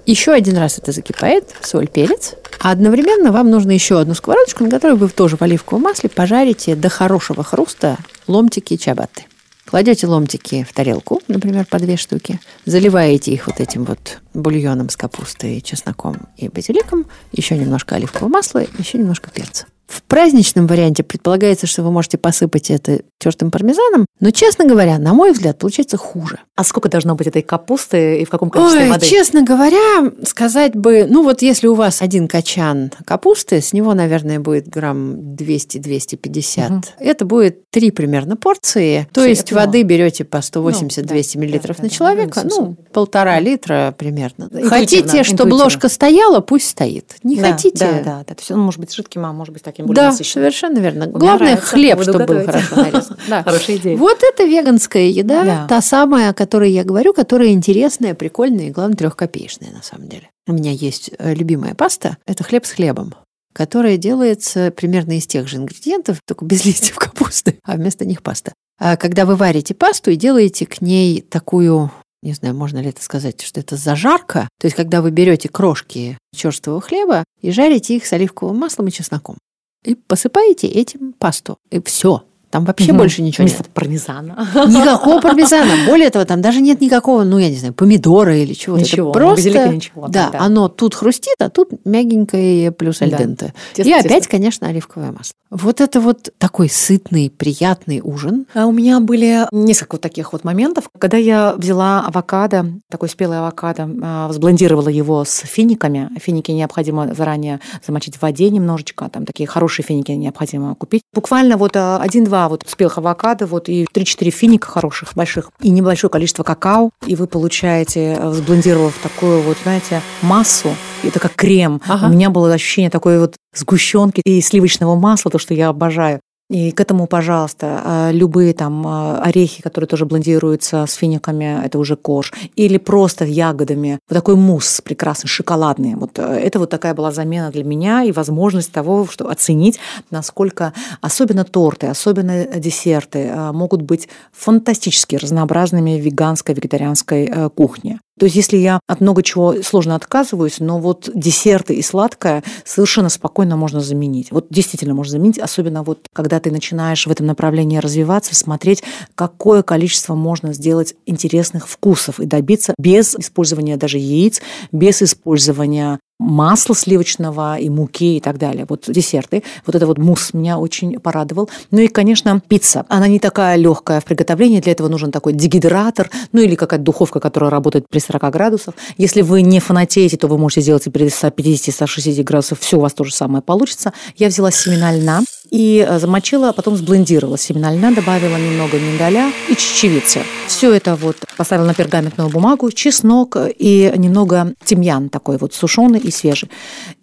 Еще 0.05 0.31
один 0.31 0.57
раз 0.57 0.77
это 0.79 0.91
закипает, 0.91 1.53
соль, 1.61 1.87
перец. 1.87 2.33
А 2.59 2.71
одновременно 2.71 3.31
вам 3.31 3.51
нужно 3.51 3.71
еще 3.71 3.99
одну 3.99 4.15
сковородочку, 4.15 4.63
на 4.63 4.69
которой 4.69 4.95
вы 4.95 5.09
тоже 5.09 5.37
в 5.37 5.41
оливковом 5.41 5.83
масле 5.83 6.09
пожарите 6.09 6.75
до 6.75 6.89
хорошего 6.89 7.43
хруста 7.43 7.97
ломтики 8.25 8.77
чабаты. 8.77 9.26
Кладете 9.67 10.07
ломтики 10.07 10.63
в 10.63 10.73
тарелку, 10.73 11.21
например, 11.27 11.65
по 11.65 11.77
две 11.77 11.97
штуки, 11.97 12.39
заливаете 12.63 13.33
их 13.33 13.47
вот 13.47 13.59
этим 13.59 13.83
вот 13.83 14.19
бульоном 14.33 14.89
с 14.89 14.95
капустой, 14.95 15.59
чесноком 15.59 16.29
и 16.37 16.47
базиликом, 16.47 17.05
еще 17.33 17.57
немножко 17.57 17.95
оливкового 17.95 18.29
масла, 18.29 18.63
еще 18.77 18.97
немножко 18.97 19.29
перца. 19.29 19.65
В 19.87 20.03
праздничном 20.03 20.67
варианте 20.67 21.03
предполагается, 21.03 21.65
что 21.65 21.81
вы 21.81 21.91
можете 21.91 22.17
посыпать 22.17 22.69
это 22.69 23.01
тертым 23.19 23.51
пармезаном, 23.51 24.05
но, 24.19 24.31
честно 24.31 24.65
говоря, 24.65 24.97
на 24.97 25.13
мой 25.13 25.31
взгляд, 25.31 25.57
получается 25.57 25.97
хуже. 25.97 26.39
А 26.55 26.63
сколько 26.63 26.89
должно 26.89 27.15
быть 27.15 27.27
этой 27.27 27.41
капусты 27.41 28.21
и 28.21 28.25
в 28.25 28.29
каком 28.29 28.49
количестве 28.49 28.83
Ой, 28.83 28.89
воды? 28.89 29.05
Честно 29.05 29.43
говоря, 29.43 30.11
сказать 30.25 30.75
бы, 30.75 31.05
ну 31.07 31.23
вот 31.23 31.41
если 31.41 31.67
у 31.67 31.75
вас 31.75 32.01
один 32.01 32.27
качан 32.27 32.91
капусты, 33.05 33.61
с 33.61 33.73
него, 33.73 33.93
наверное, 33.93 34.39
будет 34.39 34.67
грамм 34.67 35.35
200-250. 35.35 36.69
Угу. 36.69 36.81
Это 36.99 37.25
будет 37.25 37.69
три 37.69 37.91
примерно 37.91 38.35
порции. 38.35 39.07
То 39.13 39.21
Все 39.21 39.29
есть 39.29 39.51
воды 39.51 39.83
берете 39.83 40.23
по 40.25 40.37
180-200 40.37 40.95
ну, 40.97 41.03
да, 41.03 41.39
миллилитров 41.39 41.77
да, 41.77 41.83
на 41.83 41.89
да, 41.89 41.95
человека, 41.95 42.41
ну, 42.43 42.75
полтора 42.91 43.39
литра 43.39 43.93
примерно. 43.97 44.45
Интуитивно, 44.45 44.69
Хотите, 44.69 45.23
чтобы 45.23 45.49
интуитивно. 45.49 45.63
ложка 45.63 45.89
стояла, 45.89 46.39
пусть 46.39 46.69
стоит. 46.69 47.15
Не 47.23 47.37
да, 47.37 47.51
хотите? 47.51 47.77
Да, 47.77 47.91
да, 48.03 48.23
да. 48.27 48.33
То 48.33 48.39
есть 48.39 48.51
он 48.51 48.59
может 48.61 48.79
быть 48.79 48.93
жидким, 48.93 49.25
а 49.25 49.31
может 49.31 49.53
быть 49.53 49.63
таким 49.63 49.76
более 49.85 49.95
Да, 49.95 50.07
насыщенным. 50.11 50.43
совершенно 50.43 50.79
верно. 50.79 51.07
Главное, 51.07 51.53
нравится. 51.53 51.67
хлеб, 51.67 52.01
чтобы 52.01 52.25
был 52.25 52.45
хорошо 52.45 52.75
нарезан. 52.75 53.17
Да. 53.27 53.43
Хорошая 53.43 53.75
идея. 53.77 53.97
Вот 53.97 54.19
это 54.23 54.43
веганская 54.45 55.07
еда, 55.07 55.43
да. 55.43 55.67
та 55.67 55.81
самая, 55.81 56.29
о 56.29 56.33
которой 56.33 56.71
я 56.71 56.83
говорю, 56.83 57.13
которая 57.13 57.49
интересная, 57.49 58.13
прикольная 58.13 58.67
и, 58.67 58.71
главное, 58.71 58.95
трехкопеечная 58.95 59.71
на 59.71 59.83
самом 59.83 60.07
деле. 60.07 60.29
У 60.47 60.53
меня 60.53 60.71
есть 60.71 61.11
э, 61.17 61.33
любимая 61.33 61.75
паста. 61.75 62.17
Это 62.25 62.43
хлеб 62.43 62.65
с 62.65 62.71
хлебом 62.71 63.13
которая 63.53 63.97
делается 63.97 64.69
примерно 64.69 65.17
из 65.17 65.25
тех 65.25 65.47
же 65.47 65.57
ингредиентов, 65.57 66.19
только 66.27 66.45
без 66.45 66.63
листьев 66.65 66.95
капусты, 66.95 67.57
а 67.63 67.75
вместо 67.75 68.05
них 68.05 68.21
паста. 68.21 68.53
А 68.79 68.97
когда 68.97 69.25
вы 69.25 69.35
варите 69.35 69.73
пасту 69.73 70.11
и 70.11 70.15
делаете 70.15 70.67
к 70.67 70.79
ней 70.79 71.21
такую 71.21 71.91
не 72.21 72.33
знаю, 72.33 72.55
можно 72.55 72.79
ли 72.79 72.89
это 72.89 73.01
сказать, 73.01 73.41
что 73.41 73.59
это 73.59 73.75
зажарка. 73.77 74.49
То 74.59 74.65
есть, 74.65 74.75
когда 74.75 75.01
вы 75.01 75.11
берете 75.11 75.49
крошки 75.49 76.17
черствого 76.35 76.81
хлеба 76.81 77.23
и 77.41 77.51
жарите 77.51 77.95
их 77.95 78.05
с 78.05 78.13
оливковым 78.13 78.57
маслом 78.57 78.87
и 78.87 78.91
чесноком. 78.91 79.37
И 79.83 79.95
посыпаете 79.95 80.67
этим 80.67 81.13
пасту. 81.13 81.57
И 81.69 81.81
все. 81.81 82.26
Там 82.49 82.63
вообще 82.63 82.91
угу. 82.91 82.99
больше 82.99 83.21
ничего 83.21 83.43
Вместо 83.43 83.63
нет. 83.63 83.71
пармезана. 83.73 84.47
Никакого 84.67 85.19
пармезана. 85.19 85.71
Более 85.87 86.09
того, 86.09 86.23
там 86.25 86.41
даже 86.41 86.61
нет 86.61 86.79
никакого, 86.79 87.23
ну, 87.23 87.37
я 87.37 87.49
не 87.49 87.57
знаю, 87.57 87.73
помидора 87.73 88.37
или 88.37 88.53
чего-то. 88.53 88.83
Ничего, 88.83 89.09
Это 89.11 89.19
просто... 89.19 89.67
ничего. 89.69 90.07
Да, 90.07 90.29
да, 90.31 90.39
оно 90.39 90.69
тут 90.69 90.95
хрустит, 90.95 91.35
а 91.39 91.49
тут 91.49 91.71
мягенькое 91.85 92.71
плюс 92.71 93.01
альденте. 93.01 93.53
Да. 93.75 93.83
И 93.83 93.91
опять, 93.91 94.27
конечно, 94.27 94.67
оливковое 94.67 95.11
масло. 95.11 95.33
Вот 95.49 95.79
это 95.79 96.01
вот 96.01 96.29
такой 96.37 96.69
сытный, 96.69 97.29
приятный 97.29 98.01
ужин. 98.03 98.45
А 98.53 98.65
у 98.65 98.71
меня 98.71 98.99
были 98.99 99.47
несколько 99.51 99.93
вот 99.93 100.01
таких 100.01 100.33
вот 100.33 100.43
моментов, 100.43 100.89
когда 100.99 101.17
я 101.17 101.53
взяла 101.55 102.05
авокадо, 102.05 102.65
такой 102.89 103.07
спелый 103.07 103.39
авокадо, 103.39 103.89
а, 104.01 104.27
взблендировала 104.27 104.89
его 104.89 105.23
с 105.23 105.39
финиками. 105.45 106.09
Финики 106.19 106.51
необходимо 106.51 107.13
заранее 107.13 107.61
замочить 107.85 108.17
в 108.17 108.21
воде 108.21 108.49
немножечко, 108.49 109.09
там 109.09 109.25
такие 109.25 109.47
хорошие 109.47 109.85
финики 109.85 110.11
необходимо 110.11 110.75
купить. 110.75 111.03
Буквально 111.13 111.55
вот 111.55 111.75
а, 111.75 111.99
один-два 111.99 112.36
два 112.37 112.49
вот 112.49 112.63
спелых 112.67 112.97
авокадо, 112.99 113.47
вот 113.47 113.67
и 113.67 113.85
3-4 113.91 114.29
финика 114.29 114.67
хороших, 114.67 115.13
больших, 115.15 115.49
и 115.61 115.69
небольшое 115.69 116.11
количество 116.11 116.43
какао, 116.43 116.91
и 117.05 117.15
вы 117.15 117.25
получаете, 117.25 118.15
э, 118.19 118.31
сблендировав 118.31 118.93
такую 119.01 119.41
вот, 119.41 119.57
знаете, 119.63 120.01
массу, 120.21 120.69
это 121.03 121.19
как 121.19 121.33
крем. 121.33 121.81
Ага. 121.87 122.07
У 122.07 122.09
меня 122.09 122.29
было 122.29 122.53
ощущение 122.53 122.91
такой 122.91 123.19
вот 123.19 123.35
сгущенки 123.55 124.21
и 124.23 124.41
сливочного 124.41 124.95
масла, 124.95 125.31
то, 125.31 125.39
что 125.39 125.53
я 125.53 125.69
обожаю. 125.69 126.19
И 126.49 126.71
к 126.71 126.79
этому, 126.79 127.07
пожалуйста, 127.07 127.81
а, 127.83 128.11
любые 128.11 128.53
там 128.53 128.87
а, 128.87 129.19
орехи, 129.19 129.61
которые 129.61 129.87
тоже 129.87 130.05
блендируются 130.05 130.85
с 130.85 130.93
финиками, 130.93 131.61
это 131.65 131.77
уже 131.77 131.97
кош, 131.97 132.31
или 132.55 132.77
просто 132.77 133.25
ягодами. 133.25 133.99
Вот 134.09 134.15
такой 134.15 134.35
мусс 134.35 134.79
прекрасный, 134.81 135.27
шоколадный. 135.27 135.95
Вот 135.95 136.17
э, 136.19 136.21
это 136.21 136.59
вот 136.59 136.69
такая 136.69 136.93
была 136.93 137.11
замена 137.11 137.51
для 137.51 137.65
меня 137.65 138.03
и 138.03 138.13
возможность 138.13 138.71
того, 138.71 139.05
что 139.07 139.29
оценить, 139.29 139.79
насколько 140.09 140.73
особенно 141.01 141.43
торты, 141.43 141.87
особенно 141.87 142.45
десерты 142.45 143.33
могут 143.51 143.81
быть 143.81 144.07
фантастически 144.31 145.17
разнообразными 145.17 145.99
в 145.99 146.03
веганской, 146.03 146.55
вегетарианской 146.55 147.25
э, 147.25 147.49
кухне. 147.49 147.99
То 148.19 148.25
есть 148.25 148.35
если 148.35 148.57
я 148.57 148.79
от 148.87 149.01
много 149.01 149.23
чего 149.23 149.61
сложно 149.61 149.95
отказываюсь, 149.95 150.59
но 150.59 150.79
вот 150.79 151.09
десерты 151.13 151.75
и 151.75 151.81
сладкое 151.81 152.43
совершенно 152.65 153.09
спокойно 153.09 153.55
можно 153.57 153.79
заменить. 153.79 154.31
Вот 154.31 154.47
действительно 154.49 154.93
можно 154.93 155.11
заменить, 155.11 155.39
особенно 155.39 155.83
вот 155.83 156.07
когда 156.13 156.39
ты 156.39 156.51
начинаешь 156.51 157.05
в 157.05 157.11
этом 157.11 157.27
направлении 157.27 157.77
развиваться, 157.77 158.35
смотреть, 158.35 158.83
какое 159.15 159.61
количество 159.61 160.15
можно 160.15 160.53
сделать 160.53 160.95
интересных 161.05 161.67
вкусов 161.67 162.19
и 162.19 162.25
добиться 162.25 162.73
без 162.77 163.15
использования 163.15 163.77
даже 163.77 163.97
яиц, 163.97 164.41
без 164.71 165.01
использования 165.01 165.99
масла 166.19 166.75
сливочного 166.75 167.57
и 167.57 167.69
муки 167.69 168.17
и 168.17 168.19
так 168.19 168.37
далее. 168.37 168.65
Вот 168.67 168.85
десерты. 168.87 169.43
Вот 169.65 169.75
это 169.75 169.85
вот 169.85 169.97
мусс 169.97 170.33
меня 170.33 170.57
очень 170.57 170.99
порадовал. 170.99 171.49
Ну 171.71 171.79
и, 171.79 171.87
конечно, 171.87 172.41
пицца. 172.47 172.85
Она 172.89 173.07
не 173.07 173.19
такая 173.19 173.55
легкая 173.55 173.99
в 173.99 174.05
приготовлении. 174.05 174.59
Для 174.59 174.71
этого 174.71 174.87
нужен 174.87 175.11
такой 175.11 175.33
дегидратор, 175.33 176.09
ну 176.31 176.41
или 176.41 176.55
какая-то 176.55 176.83
духовка, 176.83 177.19
которая 177.19 177.51
работает 177.51 177.87
при 177.89 177.99
40 177.99 178.31
градусов. 178.31 178.73
Если 178.97 179.21
вы 179.21 179.41
не 179.41 179.59
фанатеете, 179.59 180.17
то 180.17 180.27
вы 180.27 180.37
можете 180.37 180.61
сделать 180.61 180.87
и 180.87 180.89
при 180.89 181.07
150-160 181.07 182.23
градусов. 182.23 182.59
Все 182.59 182.77
у 182.77 182.81
вас 182.81 182.93
то 182.93 183.03
же 183.03 183.13
самое 183.13 183.43
получится. 183.43 183.93
Я 184.15 184.27
взяла 184.27 184.51
семена 184.51 184.91
льна, 184.93 185.21
и 185.49 185.85
э, 185.87 185.99
замочила, 185.99 186.49
а 186.49 186.53
потом 186.53 186.75
сблендировала 186.75 187.37
семена 187.37 187.73
льна, 187.73 187.91
добавила 187.91 188.37
немного 188.37 188.77
миндаля 188.79 189.31
и 189.49 189.55
чечевицы. 189.55 190.21
Все 190.47 190.73
это 190.73 190.95
вот 190.95 191.17
поставила 191.37 191.65
на 191.65 191.73
пергаментную 191.73 192.29
бумагу, 192.29 192.71
чеснок 192.71 193.37
и 193.57 193.93
немного 193.95 194.53
тимьян 194.63 195.09
такой 195.09 195.37
вот 195.37 195.53
сушеный 195.53 195.99
и 195.99 196.11
свежий. 196.11 196.49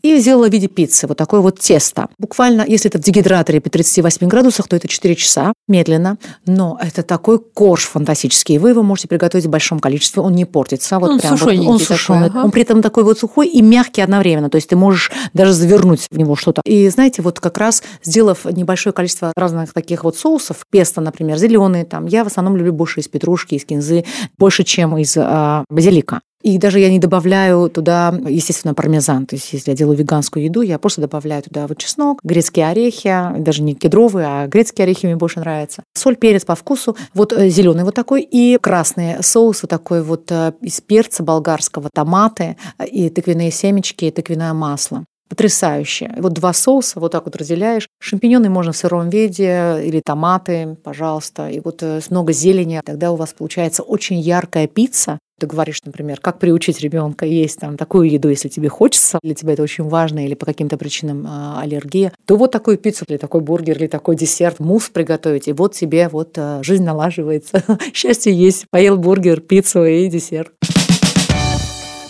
И 0.05 0.19
сделала 0.19 0.51
в 0.51 0.53
виде 0.53 0.69
пиццы, 0.69 1.07
вот 1.07 1.17
такое 1.17 1.41
вот 1.41 1.59
тесто. 1.59 2.11
Буквально, 2.19 2.67
если 2.69 2.91
это 2.91 2.99
в 2.99 3.01
дегидраторе 3.01 3.63
при 3.63 3.71
38 3.71 4.29
градусах, 4.29 4.69
то 4.69 4.77
это 4.77 4.87
4 4.87 5.15
часа, 5.15 5.55
медленно. 5.67 6.19
Но 6.45 6.79
это 6.79 7.03
такой 7.03 7.39
корж 7.39 7.87
фантастический. 7.87 8.59
Вы 8.59 8.71
его 8.71 8.83
можете 8.83 9.09
приготовить 9.09 9.47
в 9.47 9.49
большом 9.49 9.81
количестве, 9.81 10.21
он 10.21 10.35
не 10.35 10.45
портится. 10.45 10.99
Вот 10.99 11.13
он 11.13 11.21
прям 11.21 11.37
вот, 11.37 11.49
он. 11.55 11.79
Такой, 11.79 12.27
ага. 12.27 12.45
Он 12.45 12.51
при 12.51 12.61
этом 12.61 12.83
такой 12.83 13.03
вот 13.03 13.19
сухой 13.19 13.49
и 13.49 13.63
мягкий 13.63 14.03
одновременно. 14.03 14.51
То 14.51 14.57
есть 14.57 14.69
ты 14.69 14.77
можешь 14.77 15.11
даже 15.33 15.55
завернуть 15.55 16.07
в 16.11 16.19
него 16.19 16.37
что-то. 16.37 16.61
И 16.67 16.87
знаете, 16.91 17.23
вот 17.23 17.41
как 17.41 17.57
раз 17.57 17.83
сделав 18.03 18.45
небольшое 18.45 18.93
количество 18.93 19.33
разных 19.35 19.73
таких 19.73 20.05
вот 20.05 20.19
соусов, 20.19 20.67
песто, 20.71 21.01
например, 21.01 21.39
зеленые, 21.39 21.87
там, 21.87 22.05
я 22.05 22.25
в 22.25 22.27
основном 22.27 22.59
люблю 22.59 22.75
больше 22.75 23.01
из 23.01 23.09
петрушки, 23.09 23.55
из 23.55 23.65
кинзы, 23.65 24.05
больше, 24.37 24.65
чем 24.65 24.99
из 24.99 25.17
а, 25.17 25.65
базилика. 25.71 26.21
И 26.45 26.59
даже 26.59 26.79
я 26.79 26.91
не 26.91 26.99
добавляю 26.99 27.71
туда, 27.71 28.15
естественно, 28.29 28.75
пармезан. 28.75 29.25
То 29.25 29.35
есть, 29.35 29.51
если 29.55 29.71
я 29.71 29.77
делаю 29.77 29.97
веганскую 29.97 30.45
еду, 30.45 30.61
я 30.61 30.79
просто 30.79 31.01
добавляю 31.01 31.43
туда 31.43 31.67
вот 31.67 31.79
чеснок, 31.79 32.21
грецкие 32.23 32.69
орехи, 32.69 33.17
даже 33.39 33.63
не 33.63 33.75
кедровые, 33.75 34.27
а 34.27 34.47
грецкие 34.47 34.85
орехи 34.85 35.07
мне 35.07 35.17
больше 35.17 35.41
нравятся. 35.41 35.83
Соль, 35.95 36.17
перец 36.17 36.45
по 36.45 36.55
вкусу. 36.55 36.99
Вот 37.15 37.33
э, 37.33 37.49
зеленый 37.49 37.85
вот 37.85 37.95
такой 37.95 38.21
и 38.21 38.59
красный 38.61 39.23
соус 39.23 39.63
вот 39.63 39.71
такой 39.71 40.03
вот 40.03 40.31
э, 40.31 40.53
из 40.61 40.83
перца 40.83 41.23
болгарского, 41.23 41.89
томаты 41.95 42.59
э, 42.79 42.87
и 42.89 43.09
тыквенные 43.09 43.51
семечки, 43.51 44.05
и 44.05 44.11
тыквенное 44.11 44.53
масло 44.53 45.07
потрясающе. 45.35 46.15
Вот 46.19 46.33
два 46.33 46.53
соуса 46.53 47.01
вот 47.01 47.11
так 47.13 47.25
вот 47.25 47.35
разделяешь. 47.35 47.89
Шампиньоны 47.99 48.49
можно 48.49 48.73
в 48.73 48.77
сыром 48.77 49.11
виде 49.11 49.83
или 49.85 50.01
томаты, 50.05 50.77
пожалуйста. 50.85 51.49
И 51.49 51.61
вот 51.61 51.83
много 52.11 52.33
зелени. 52.33 52.81
Тогда 52.85 53.11
у 53.11 53.17
вас 53.17 53.33
получается 53.33 53.83
очень 53.83 54.21
яркая 54.21 54.69
пицца, 54.69 55.19
ты 55.41 55.49
говоришь, 55.49 55.83
например, 55.85 56.21
как 56.21 56.39
приучить 56.39 56.81
ребенка 56.81 57.27
есть 57.27 57.59
там 57.59 57.77
такую 57.77 58.09
еду, 58.09 58.29
если 58.29 58.49
тебе 58.49 58.69
хочется, 58.69 59.19
для 59.23 59.35
тебя 59.35 59.55
это 59.55 59.65
очень 59.65 59.83
важно, 59.85 60.25
или 60.25 60.35
по 60.35 60.47
каким-то 60.47 60.77
причинам 60.77 61.27
э, 61.27 61.61
аллергия, 61.61 62.13
то 62.25 62.37
вот 62.37 62.53
такую 62.53 62.79
пиццу, 62.79 63.05
или 63.09 63.17
такой 63.17 63.41
бургер, 63.41 63.77
или 63.77 63.89
такой 63.89 64.15
десерт, 64.15 64.61
мусс 64.61 64.89
приготовить, 64.91 65.49
и 65.49 65.53
вот 65.53 65.75
тебе 65.75 66.09
вот 66.09 66.35
э, 66.37 66.61
жизнь 66.63 66.85
налаживается. 66.85 67.65
Счастье 67.93 68.33
есть. 68.33 68.67
Поел 68.71 68.97
бургер, 68.97 69.41
пиццу 69.41 69.85
и 69.85 70.09
десерт. 70.09 70.53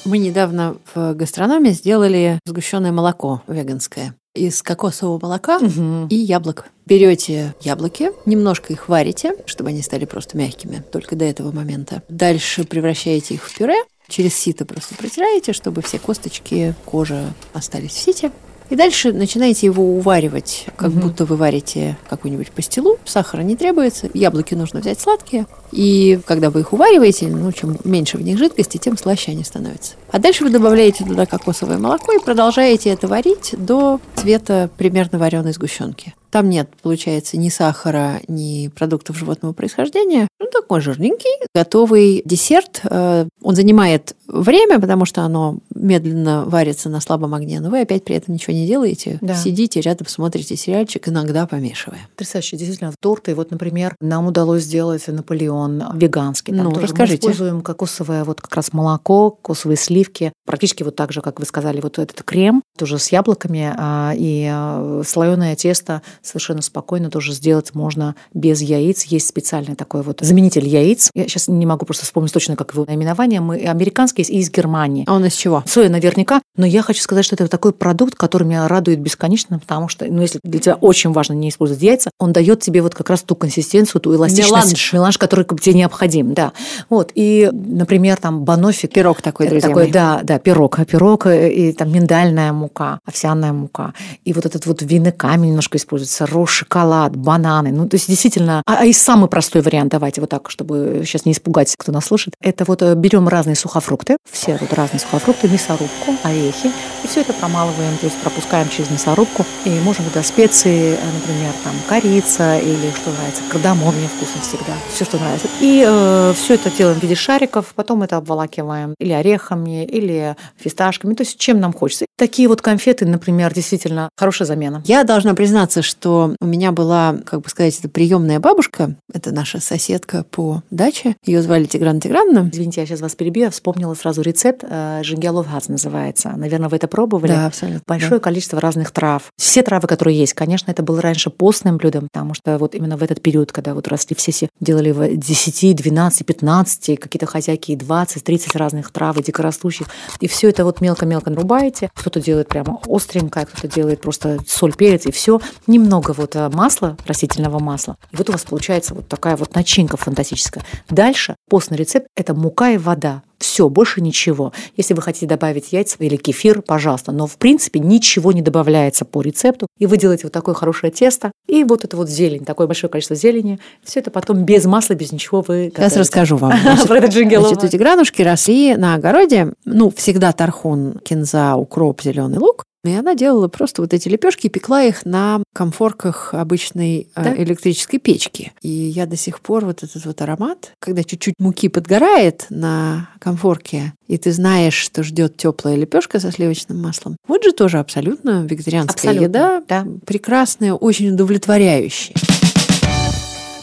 Мы 0.05 0.19
недавно 0.19 0.77
в 0.95 1.15
гастрономе 1.15 1.73
сделали 1.73 2.39
сгущенное 2.45 2.93
молоко 2.93 3.43
веганское 3.47 4.15
из 4.35 4.63
кокосового 4.63 5.19
молока 5.21 5.59
угу. 5.59 6.07
и 6.11 6.17
яблок. 6.17 6.67
Берете 6.87 7.55
яблоки, 7.61 8.11
немножко 8.27 8.73
их 8.73 8.89
варите, 8.89 9.37
чтобы 9.47 9.71
они 9.71 9.81
стали 9.81 10.05
просто 10.05 10.37
мягкими, 10.37 10.83
только 10.93 11.17
до 11.17 11.25
этого 11.25 11.53
момента. 11.53 12.03
Дальше 12.09 12.65
превращаете 12.65 13.35
их 13.35 13.45
в 13.45 13.57
пюре, 13.57 13.77
через 14.09 14.35
сито 14.35 14.67
просто 14.67 14.95
протираете, 14.97 15.53
чтобы 15.53 15.83
все 15.83 15.99
косточки, 15.99 16.75
кожа 16.85 17.33
остались 17.53 17.93
в 17.93 17.99
сите. 17.99 18.33
И 18.71 18.77
дальше 18.77 19.13
начинаете 19.13 19.67
его 19.67 19.85
уваривать, 19.97 20.67
как 20.77 20.91
угу. 20.91 21.01
будто 21.01 21.25
вы 21.25 21.37
варите 21.37 21.97
какую-нибудь 22.09 22.51
пастилу. 22.51 22.99
Сахара 23.05 23.43
не 23.43 23.57
требуется, 23.57 24.09
яблоки 24.15 24.55
нужно 24.55 24.81
взять 24.81 25.01
сладкие. 25.01 25.47
И 25.71 26.19
когда 26.27 26.51
вы 26.51 26.61
их 26.61 26.73
увариваете, 26.73 27.27
ну, 27.29 27.53
чем 27.53 27.77
меньше 27.85 28.17
в 28.17 28.23
них 28.23 28.39
жидкости, 28.39 28.79
тем 28.79 28.97
слаще 28.97 29.33
они 29.33 29.45
становятся. 29.45 29.95
А 30.11 30.19
дальше 30.19 30.45
вы 30.45 30.51
добавляете 30.51 31.05
туда 31.05 31.27
кокосовое 31.27 31.79
молоко 31.79 32.13
и 32.13 32.19
продолжаете 32.19 32.91
это 32.91 33.07
варить 33.07 33.55
до 33.59 34.01
цвета 34.15 34.71
примерно 34.77 35.19
вареной 35.19 35.53
сгущенки. 35.53 36.15
Там 36.35 36.51
нет, 36.51 36.69
получается, 36.83 37.37
ни 37.37 37.49
сахара, 37.49 38.21
ни 38.27 38.67
продуктов 38.67 39.17
животного 39.17 39.53
происхождения. 39.53 40.27
Ну, 40.41 40.47
такой 40.51 40.81
жирненький, 40.81 41.31
готовый 41.55 42.23
десерт. 42.25 42.81
Э, 42.91 43.29
он 43.41 43.55
занимает 43.55 44.17
время, 44.27 44.81
потому 44.81 45.05
что 45.05 45.23
оно 45.23 45.59
медленно 45.73 46.45
варится 46.45 46.89
на 46.89 47.01
слабом 47.01 47.35
огне, 47.35 47.61
но 47.61 47.71
вы 47.71 47.83
опять 47.83 48.05
при 48.05 48.17
этом 48.17 48.35
ничего 48.35 48.53
не 48.53 48.67
делаете. 48.67 49.19
Да. 49.21 49.37
Сидите 49.37 49.81
рядом, 49.81 50.09
смотрите 50.09 50.57
сериальчик, 50.57 51.07
иногда 51.09 51.47
помешивая. 51.47 52.01
Потрясающе, 52.17 52.57
действительно. 52.57 52.93
Торты, 52.99 53.37
вот, 53.37 53.53
например, 53.53 53.95
нам 54.01 54.27
удалось 54.27 54.65
сделать 54.65 55.07
Наполеон 55.07 55.85
веганский. 55.95 56.53
Там 56.53 56.65
ну, 56.65 56.73
тоже 56.73 56.87
расскажите. 56.87 57.29
Мы 57.29 57.33
используем 57.33 57.61
кокосовое 57.61 58.25
вот 58.25 58.41
как 58.41 58.57
раз 58.57 58.73
молоко, 58.73 59.31
кокосовые 59.31 59.77
сливки. 59.77 60.33
Практически 60.47 60.83
вот 60.83 60.97
так 60.97 61.13
же, 61.13 61.21
как 61.21 61.39
вы 61.39 61.47
сказали, 61.47 61.81
вот 61.81 62.01
этот 62.01 62.25
крем, 62.25 62.65
тоже 62.77 62.99
с 62.99 63.13
яблоками 63.13 63.73
а, 63.77 64.15
и 64.17 64.49
а, 64.51 65.03
слоеное 65.07 65.55
тесто 65.55 66.03
совершенно 66.25 66.63
спокойно 66.63 67.11
тоже 67.11 67.33
сделать 67.33 67.75
можно 67.75 68.15
без 68.33 68.61
яиц. 68.61 69.05
Есть 69.05 69.29
специальный 69.29 69.75
такой 69.75 70.03
вот 70.03 70.21
заменитель 70.21 70.67
яиц. 70.67 71.11
Я 71.15 71.25
сейчас 71.25 71.49
не 71.49 71.67
могу 71.67 71.87
просто 71.87 72.05
вспомнить 72.05 72.33
точно, 72.33 72.57
как 72.57 72.73
его 72.73 72.85
наименование. 72.87 73.41
Мы 73.41 73.59
американский 73.59 74.23
есть 74.23 74.31
и 74.31 74.39
из 74.39 74.51
Германии. 74.51 75.05
А 75.07 75.15
он 75.15 75.25
из 75.25 75.35
чего? 75.35 75.63
Соя 75.67 75.89
наверняка. 75.89 76.41
Но 76.57 76.67
я 76.67 76.83
хочу 76.83 77.01
сказать, 77.01 77.25
что 77.25 77.35
это 77.35 77.49
такой 77.49 77.73
продукт, 77.73 78.15
который 78.15 78.47
меня 78.47 78.67
радует 78.69 79.01
бесконечно, 79.01 79.59
потому 79.59 79.89
что, 79.89 80.07
ну, 80.07 80.23
если 80.23 80.41
для 80.43 80.61
тебя 80.61 80.75
очень 80.75 81.13
важно 81.13 81.35
не 81.35 81.49
использовать 81.49 81.83
яйца, 81.83 82.11
он 82.19 82.33
дает 82.33 82.61
тебе 82.61 82.83
вот 82.83 82.95
как 82.95 83.11
раз 83.11 83.23
ту 83.23 83.35
консистенцию, 83.35 84.01
ту 84.01 84.15
эластичность. 84.15 84.51
Меланж. 84.51 84.93
Меланж, 84.93 85.19
который 85.19 85.45
тебе 85.45 85.75
необходим, 85.75 86.35
да. 86.35 86.53
Вот. 86.89 87.11
И, 87.15 87.51
например, 87.53 88.17
там 88.17 88.45
банофик. 88.45 88.93
Пирог 88.93 89.21
такой, 89.23 89.49
друзья 89.49 89.69
такой, 89.69 89.85
мои. 89.85 89.93
Да, 89.93 90.21
да, 90.23 90.39
пирог. 90.39 90.79
Пирог 90.87 91.27
и 91.27 91.73
там 91.73 91.93
миндальная 91.93 92.53
мука, 92.53 93.01
овсяная 93.05 93.53
мука. 93.53 93.95
И 94.25 94.33
вот 94.33 94.47
этот 94.47 94.67
вот 94.67 94.83
винный 94.83 95.13
камень 95.13 95.49
немножко 95.49 95.79
используется, 95.79 96.14
рожь, 96.21 96.53
шоколад, 96.53 97.17
бананы. 97.17 97.73
Ну, 97.73 97.89
то 97.89 97.97
есть 97.97 98.09
действительно, 98.09 98.63
а, 98.67 98.79
а 98.81 98.85
и 98.85 98.93
самый 98.93 99.29
простой 99.29 99.63
вариант, 99.63 99.93
давайте 99.93 100.21
вот 100.21 100.31
так, 100.31 100.51
чтобы 100.51 101.03
сейчас 101.05 101.25
не 101.25 101.33
испугать, 101.33 101.75
кто 101.77 101.93
нас 101.93 102.07
слушает, 102.07 102.35
это 102.41 102.65
вот 102.65 102.83
э, 102.83 102.95
берем 102.95 103.29
разные 103.29 103.57
сухофрукты, 103.57 104.17
все 104.31 104.57
вот 104.61 104.73
разные 104.73 105.01
сухофрукты, 105.01 105.49
мясорубку, 105.49 106.15
орехи, 106.23 106.71
и 107.03 107.07
все 107.07 107.21
это 107.21 107.33
промалываем, 107.33 107.97
то 107.99 108.07
есть 108.07 108.19
пропускаем 108.19 108.69
через 108.69 108.91
мясорубку, 108.91 109.45
и 109.65 109.71
можем 109.81 110.05
туда 110.07 110.23
специи, 110.23 110.95
э, 110.95 110.99
например, 111.15 111.53
там 111.65 111.75
корица 111.89 112.59
или 112.59 112.91
что 112.97 113.11
нравится, 113.11 113.43
кардамон 113.51 113.95
мне 113.95 114.09
вкусно 114.09 114.41
всегда, 114.41 114.75
все, 114.93 115.05
что 115.05 115.19
нравится. 115.19 115.49
И 115.61 115.85
э, 115.87 116.33
все 116.37 116.55
это 116.55 116.71
делаем 116.71 116.99
в 116.99 117.03
виде 117.03 117.15
шариков, 117.15 117.73
потом 117.75 118.03
это 118.03 118.17
обволакиваем 118.17 118.95
или 118.99 119.13
орехами, 119.13 119.85
или 119.85 120.37
фисташками, 120.57 121.15
то 121.15 121.23
есть 121.23 121.39
чем 121.39 121.61
нам 121.61 121.73
хочется. 121.73 122.07
Такие 122.17 122.49
вот 122.49 122.63
конфеты, 122.63 123.07
например, 123.07 123.53
действительно 123.53 124.09
хорошая 124.17 124.47
замена. 124.47 124.83
Я 124.87 125.05
должна 125.05 125.35
признаться, 125.35 125.83
что 125.83 126.04
у 126.05 126.47
меня 126.47 126.73
была, 126.73 127.17
как 127.25 127.41
бы 127.41 127.49
сказать, 127.49 127.79
это 127.79 127.89
приемная 127.89 128.41
бабушка, 128.41 128.97
это 129.13 129.33
наша 129.33 129.61
соседка 129.61 130.25
по 130.31 130.63
даче, 130.71 131.17
ее 131.25 131.43
звали 131.43 131.65
Тигран 131.65 132.01
Тигранна. 132.01 132.51
Извините, 132.53 132.81
я 132.83 132.87
сейчас 132.87 133.01
вас 133.01 133.15
перебью, 133.15 133.45
я 133.45 133.51
вспомнила 133.51 133.95
сразу 133.95 134.23
рецепт, 134.23 134.65
э, 134.69 135.01
жингелов 135.03 135.51
гац 135.51 135.69
называется. 135.69 136.33
Наверное, 136.37 136.69
вы 136.69 136.77
это 136.77 136.89
пробовали? 136.89 137.33
Да, 137.33 137.47
абсолютно. 137.47 137.83
Большое 137.87 138.21
да. 138.21 138.21
количество 138.21 138.61
разных 138.61 138.91
трав. 138.91 139.33
Все 139.37 139.63
травы, 139.63 139.89
которые 139.89 140.19
есть, 140.19 140.35
конечно, 140.35 140.71
это 140.71 140.83
было 140.83 141.01
раньше 141.01 141.31
постным 141.31 141.77
блюдом, 141.77 142.09
потому 142.13 142.35
что 142.35 142.59
вот 142.59 142.75
именно 142.75 142.97
в 142.97 143.03
этот 143.03 143.23
период, 143.23 143.53
когда 143.53 143.75
вот 143.75 143.89
росли 143.89 144.15
все, 144.15 144.33
все 144.33 144.49
делали 144.61 144.91
в 144.91 145.17
10, 145.17 145.77
12, 145.77 146.27
15, 146.27 147.01
какие-то 147.01 147.27
хозяйки 147.27 147.73
и 147.73 147.77
20, 147.77 148.25
30 148.25 148.57
разных 148.57 148.91
трав, 148.91 149.19
и 149.19 149.23
дикорастущих. 149.23 149.89
И 150.21 150.29
все 150.29 150.49
это 150.49 150.65
вот 150.65 150.81
мелко-мелко 150.81 151.31
нарубаете. 151.31 151.91
Кто-то 151.95 152.21
делает 152.21 152.49
прямо 152.49 152.81
остренькое, 152.87 153.47
кто-то 153.47 153.69
делает 153.69 154.01
просто 154.01 154.39
соль, 154.47 154.75
перец, 154.75 155.07
и 155.07 155.13
все. 155.13 155.41
Немного 155.85 156.13
вот 156.13 156.35
э, 156.35 156.49
масла, 156.49 156.97
растительного 157.07 157.59
масла. 157.59 157.99
И 158.11 158.17
вот 158.17 158.31
у 158.31 158.33
вас 158.33 158.45
получается 158.45 158.95
вот 158.95 159.07
такая 159.07 159.37
вот 159.37 159.55
начинка 159.55 159.99
фантастическая. 159.99 160.65
Дальше 160.89 161.37
постный 161.51 161.77
рецепт– 161.77 162.07
это 162.17 162.33
мука 162.33 162.71
и 162.71 162.79
вода. 162.79 163.23
Все, 163.37 163.69
больше 163.69 164.01
ничего. 164.01 164.55
Если 164.79 164.95
вы 164.95 165.03
хотите 165.03 165.27
добавить 165.27 165.75
яйца 165.75 165.97
или 165.99 166.17
кефир, 166.17 166.63
пожалуйста. 166.63 167.13
Но, 167.13 167.27
в 167.27 167.37
принципе, 167.37 167.81
ничего 167.81 168.33
не 168.33 168.41
добавляется 168.41 169.05
по 169.05 169.21
рецепту. 169.21 169.67
И 169.79 169.85
вы 169.85 169.99
делаете 169.99 170.23
вот 170.25 170.33
такое 170.33 170.55
хорошее 170.55 170.91
тесто. 170.91 171.33
И 171.47 171.65
вот 171.65 171.85
это 171.85 171.99
вот 171.99 172.09
зелень, 172.09 172.47
такое 172.47 172.67
большое 172.67 172.91
количество 172.91 173.15
зелени. 173.15 173.61
Все 173.83 174.01
это 174.01 174.11
потом 174.11 174.47
без 174.47 174.65
масла, 174.65 174.95
без 174.95 175.13
ничего 175.13 175.43
вы 175.43 175.67
готовите. 175.67 175.83
Сейчас 175.83 175.97
расскажу 175.99 176.39
вам. 176.39 176.53
Про 176.87 176.97
этот 176.97 177.13
Значит, 177.13 177.65
эти 177.65 177.77
гранушки 177.77 178.23
росли 178.23 178.75
на 178.77 178.95
огороде. 178.95 179.53
Ну, 179.67 179.91
всегда 179.95 180.33
тархун, 180.33 180.99
кинза, 181.05 181.57
укроп, 181.57 182.01
зеленый 182.01 182.39
лук. 182.39 182.65
И 182.85 182.93
она 182.93 183.15
делала 183.15 183.49
просто 183.49 183.83
вот 183.83 183.93
эти 183.95 184.09
лепешки 184.09 184.47
и 184.47 184.51
пекла 184.51 184.83
их 184.83 185.07
на 185.07 185.43
комфорках 185.55 186.35
обычной 186.35 187.09
э, 187.15 187.25
да? 187.25 187.35
электрической 187.37 187.99
печки. 187.99 188.53
И 188.61 188.69
я 188.69 189.07
до 189.07 189.17
сих 189.17 189.41
пор 189.41 189.65
вот 189.65 189.83
этот 189.83 190.05
вот 190.05 190.21
аромат, 190.21 190.73
когда 190.79 191.03
чуть-чуть 191.03 191.35
муки 191.39 191.69
подгорает 191.69 192.47
на 192.51 193.09
комфорке, 193.19 193.95
и 194.07 194.19
ты 194.19 194.33
знаешь, 194.33 194.75
что 194.75 195.03
ждет 195.03 195.37
теплая 195.37 195.77
лепешка 195.77 196.21
со 196.21 196.31
сливочным 196.31 196.81
маслом. 196.81 197.17
Вот 197.27 197.43
же 197.43 197.53
тоже 197.53 197.79
абсолютно 197.79 198.45
вегетарианская 198.45 199.13
абсолютно, 199.13 199.25
еда, 199.25 199.63
да. 199.67 199.87
прекрасная, 200.05 200.75
очень 200.75 201.11
удовлетворяющая. 201.11 202.15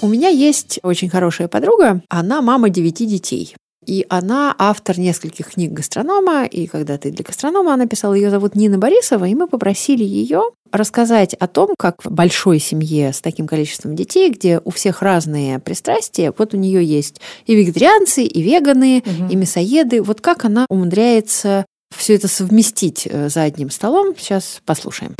У 0.01 0.07
меня 0.07 0.29
есть 0.29 0.79
очень 0.81 1.09
хорошая 1.09 1.47
подруга, 1.47 2.01
она 2.09 2.41
мама 2.41 2.69
девяти 2.69 3.05
детей. 3.05 3.55
И 3.85 4.05
она 4.09 4.55
автор 4.57 4.99
нескольких 4.99 5.51
книг 5.51 5.71
гастронома, 5.71 6.45
и 6.45 6.67
когда 6.67 6.97
ты 6.97 7.11
для 7.11 7.23
гастронома 7.23 7.73
она 7.73 7.87
писала, 7.87 8.13
ее 8.13 8.29
зовут 8.29 8.55
Нина 8.55 8.77
Борисова, 8.77 9.25
и 9.25 9.33
мы 9.33 9.47
попросили 9.47 10.03
ее 10.03 10.51
рассказать 10.71 11.33
о 11.33 11.47
том, 11.47 11.73
как 11.77 12.05
в 12.05 12.11
большой 12.11 12.59
семье 12.59 13.11
с 13.11 13.21
таким 13.21 13.47
количеством 13.47 13.95
детей, 13.95 14.29
где 14.29 14.61
у 14.63 14.69
всех 14.69 15.01
разные 15.01 15.59
пристрастия, 15.59 16.33
вот 16.37 16.53
у 16.53 16.57
нее 16.57 16.83
есть 16.85 17.21
и 17.45 17.55
вегетарианцы, 17.55 18.23
и 18.23 18.41
веганы, 18.41 19.03
угу. 19.05 19.31
и 19.31 19.35
мясоеды, 19.35 20.01
вот 20.01 20.21
как 20.21 20.45
она 20.45 20.65
умудряется 20.69 21.65
все 21.95 22.15
это 22.15 22.27
совместить 22.27 23.07
э, 23.09 23.29
за 23.29 23.43
одним 23.43 23.69
столом, 23.69 24.15
сейчас 24.17 24.61
послушаем. 24.65 25.15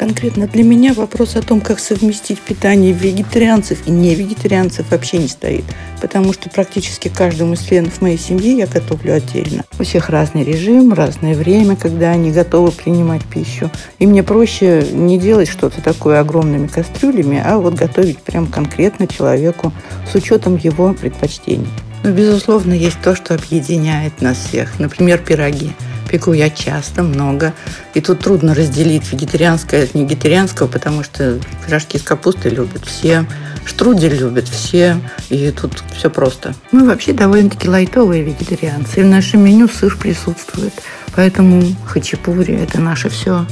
Конкретно 0.00 0.46
для 0.46 0.64
меня 0.64 0.94
вопрос 0.94 1.36
о 1.36 1.42
том, 1.42 1.60
как 1.60 1.78
совместить 1.78 2.40
питание 2.40 2.90
вегетарианцев 2.90 3.86
и 3.86 3.90
не 3.90 4.14
вегетарианцев 4.14 4.90
вообще 4.90 5.18
не 5.18 5.28
стоит. 5.28 5.66
Потому 6.00 6.32
что 6.32 6.48
практически 6.48 7.08
каждому 7.08 7.52
из 7.52 7.60
членов 7.60 8.00
моей 8.00 8.16
семьи 8.16 8.56
я 8.56 8.66
готовлю 8.66 9.12
отдельно. 9.16 9.62
У 9.78 9.82
всех 9.82 10.08
разный 10.08 10.42
режим, 10.42 10.94
разное 10.94 11.34
время, 11.34 11.76
когда 11.76 12.12
они 12.12 12.32
готовы 12.32 12.70
принимать 12.70 13.22
пищу. 13.26 13.70
И 13.98 14.06
мне 14.06 14.22
проще 14.22 14.86
не 14.90 15.18
делать 15.18 15.50
что-то 15.50 15.82
такое 15.82 16.20
огромными 16.20 16.66
кастрюлями, 16.66 17.42
а 17.44 17.58
вот 17.58 17.74
готовить 17.74 18.20
прям 18.20 18.46
конкретно 18.46 19.06
человеку 19.06 19.70
с 20.10 20.14
учетом 20.14 20.56
его 20.56 20.94
предпочтений. 20.94 21.68
Но, 22.04 22.12
безусловно, 22.12 22.72
есть 22.72 23.02
то, 23.02 23.14
что 23.14 23.34
объединяет 23.34 24.22
нас 24.22 24.38
всех. 24.38 24.78
Например, 24.78 25.18
пироги. 25.18 25.72
Пеку 26.10 26.32
я 26.32 26.50
часто, 26.50 27.04
много. 27.04 27.54
И 27.94 28.00
тут 28.00 28.18
трудно 28.18 28.52
разделить 28.52 29.12
вегетарианское 29.12 29.84
от 29.84 29.94
вегетарианского, 29.94 30.66
потому 30.66 31.04
что 31.04 31.38
пирожки 31.64 31.98
с 31.98 32.02
капустой 32.02 32.50
любят 32.50 32.84
все, 32.84 33.26
штрудель 33.64 34.16
любят 34.16 34.48
все, 34.48 35.00
и 35.28 35.52
тут 35.52 35.84
все 35.96 36.10
просто. 36.10 36.54
Мы 36.72 36.84
вообще 36.84 37.12
довольно-таки 37.12 37.68
лайтовые 37.68 38.24
вегетарианцы, 38.24 39.00
и 39.00 39.02
в 39.04 39.06
нашем 39.06 39.44
меню 39.44 39.68
сыр 39.68 39.96
присутствует. 39.96 40.72
Поэтому 41.14 41.62
хачапури– 41.86 42.54
это 42.60 42.80
наше 42.80 43.08
все. 43.08 43.46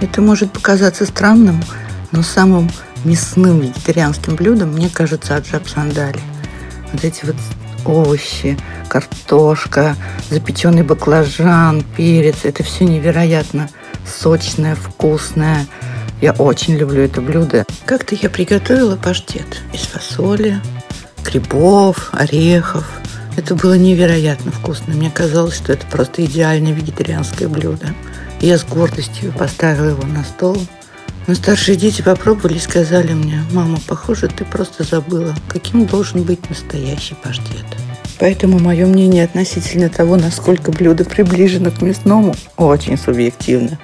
Это 0.00 0.20
может 0.20 0.52
показаться 0.52 1.04
странным, 1.04 1.60
но 2.12 2.22
самым 2.22 2.70
мясным 3.04 3.58
вегетарианским 3.58 4.36
блюдом, 4.36 4.70
мне 4.74 4.88
кажется, 4.88 5.34
аджаб 5.34 5.68
сандали. 5.68 6.20
Вот 6.92 7.02
эти 7.02 7.24
вот 7.24 7.36
овощи, 7.84 8.58
картошка, 8.88 9.96
запеченный 10.30 10.82
баклажан, 10.82 11.84
перец. 11.96 12.44
Это 12.44 12.62
все 12.62 12.84
невероятно 12.84 13.68
сочное, 14.06 14.74
вкусное. 14.74 15.66
Я 16.20 16.32
очень 16.32 16.76
люблю 16.76 17.02
это 17.02 17.20
блюдо. 17.20 17.64
Как-то 17.84 18.14
я 18.14 18.30
приготовила 18.30 18.96
паштет 18.96 19.60
из 19.72 19.80
фасоли, 19.80 20.60
грибов, 21.24 22.10
орехов. 22.12 22.88
Это 23.36 23.54
было 23.54 23.76
невероятно 23.76 24.52
вкусно. 24.52 24.94
Мне 24.94 25.10
казалось, 25.10 25.56
что 25.56 25.72
это 25.72 25.86
просто 25.86 26.24
идеальное 26.24 26.72
вегетарианское 26.72 27.48
блюдо. 27.48 27.88
Я 28.40 28.58
с 28.58 28.64
гордостью 28.64 29.32
поставила 29.32 29.90
его 29.90 30.02
на 30.04 30.22
стол. 30.24 30.56
Но 31.26 31.34
старшие 31.34 31.76
дети 31.76 32.02
попробовали 32.02 32.54
и 32.54 32.60
сказали 32.60 33.12
мне, 33.12 33.44
мама, 33.52 33.78
похоже, 33.86 34.28
ты 34.28 34.44
просто 34.44 34.82
забыла, 34.82 35.34
каким 35.48 35.86
должен 35.86 36.24
быть 36.24 36.48
настоящий 36.50 37.14
паштет. 37.14 37.64
Поэтому 38.18 38.58
мое 38.58 38.86
мнение 38.86 39.24
относительно 39.24 39.88
того, 39.88 40.16
насколько 40.16 40.72
блюдо 40.72 41.04
приближено 41.04 41.70
к 41.70 41.80
мясному, 41.82 42.34
очень 42.56 42.96
субъективно. 42.96 43.78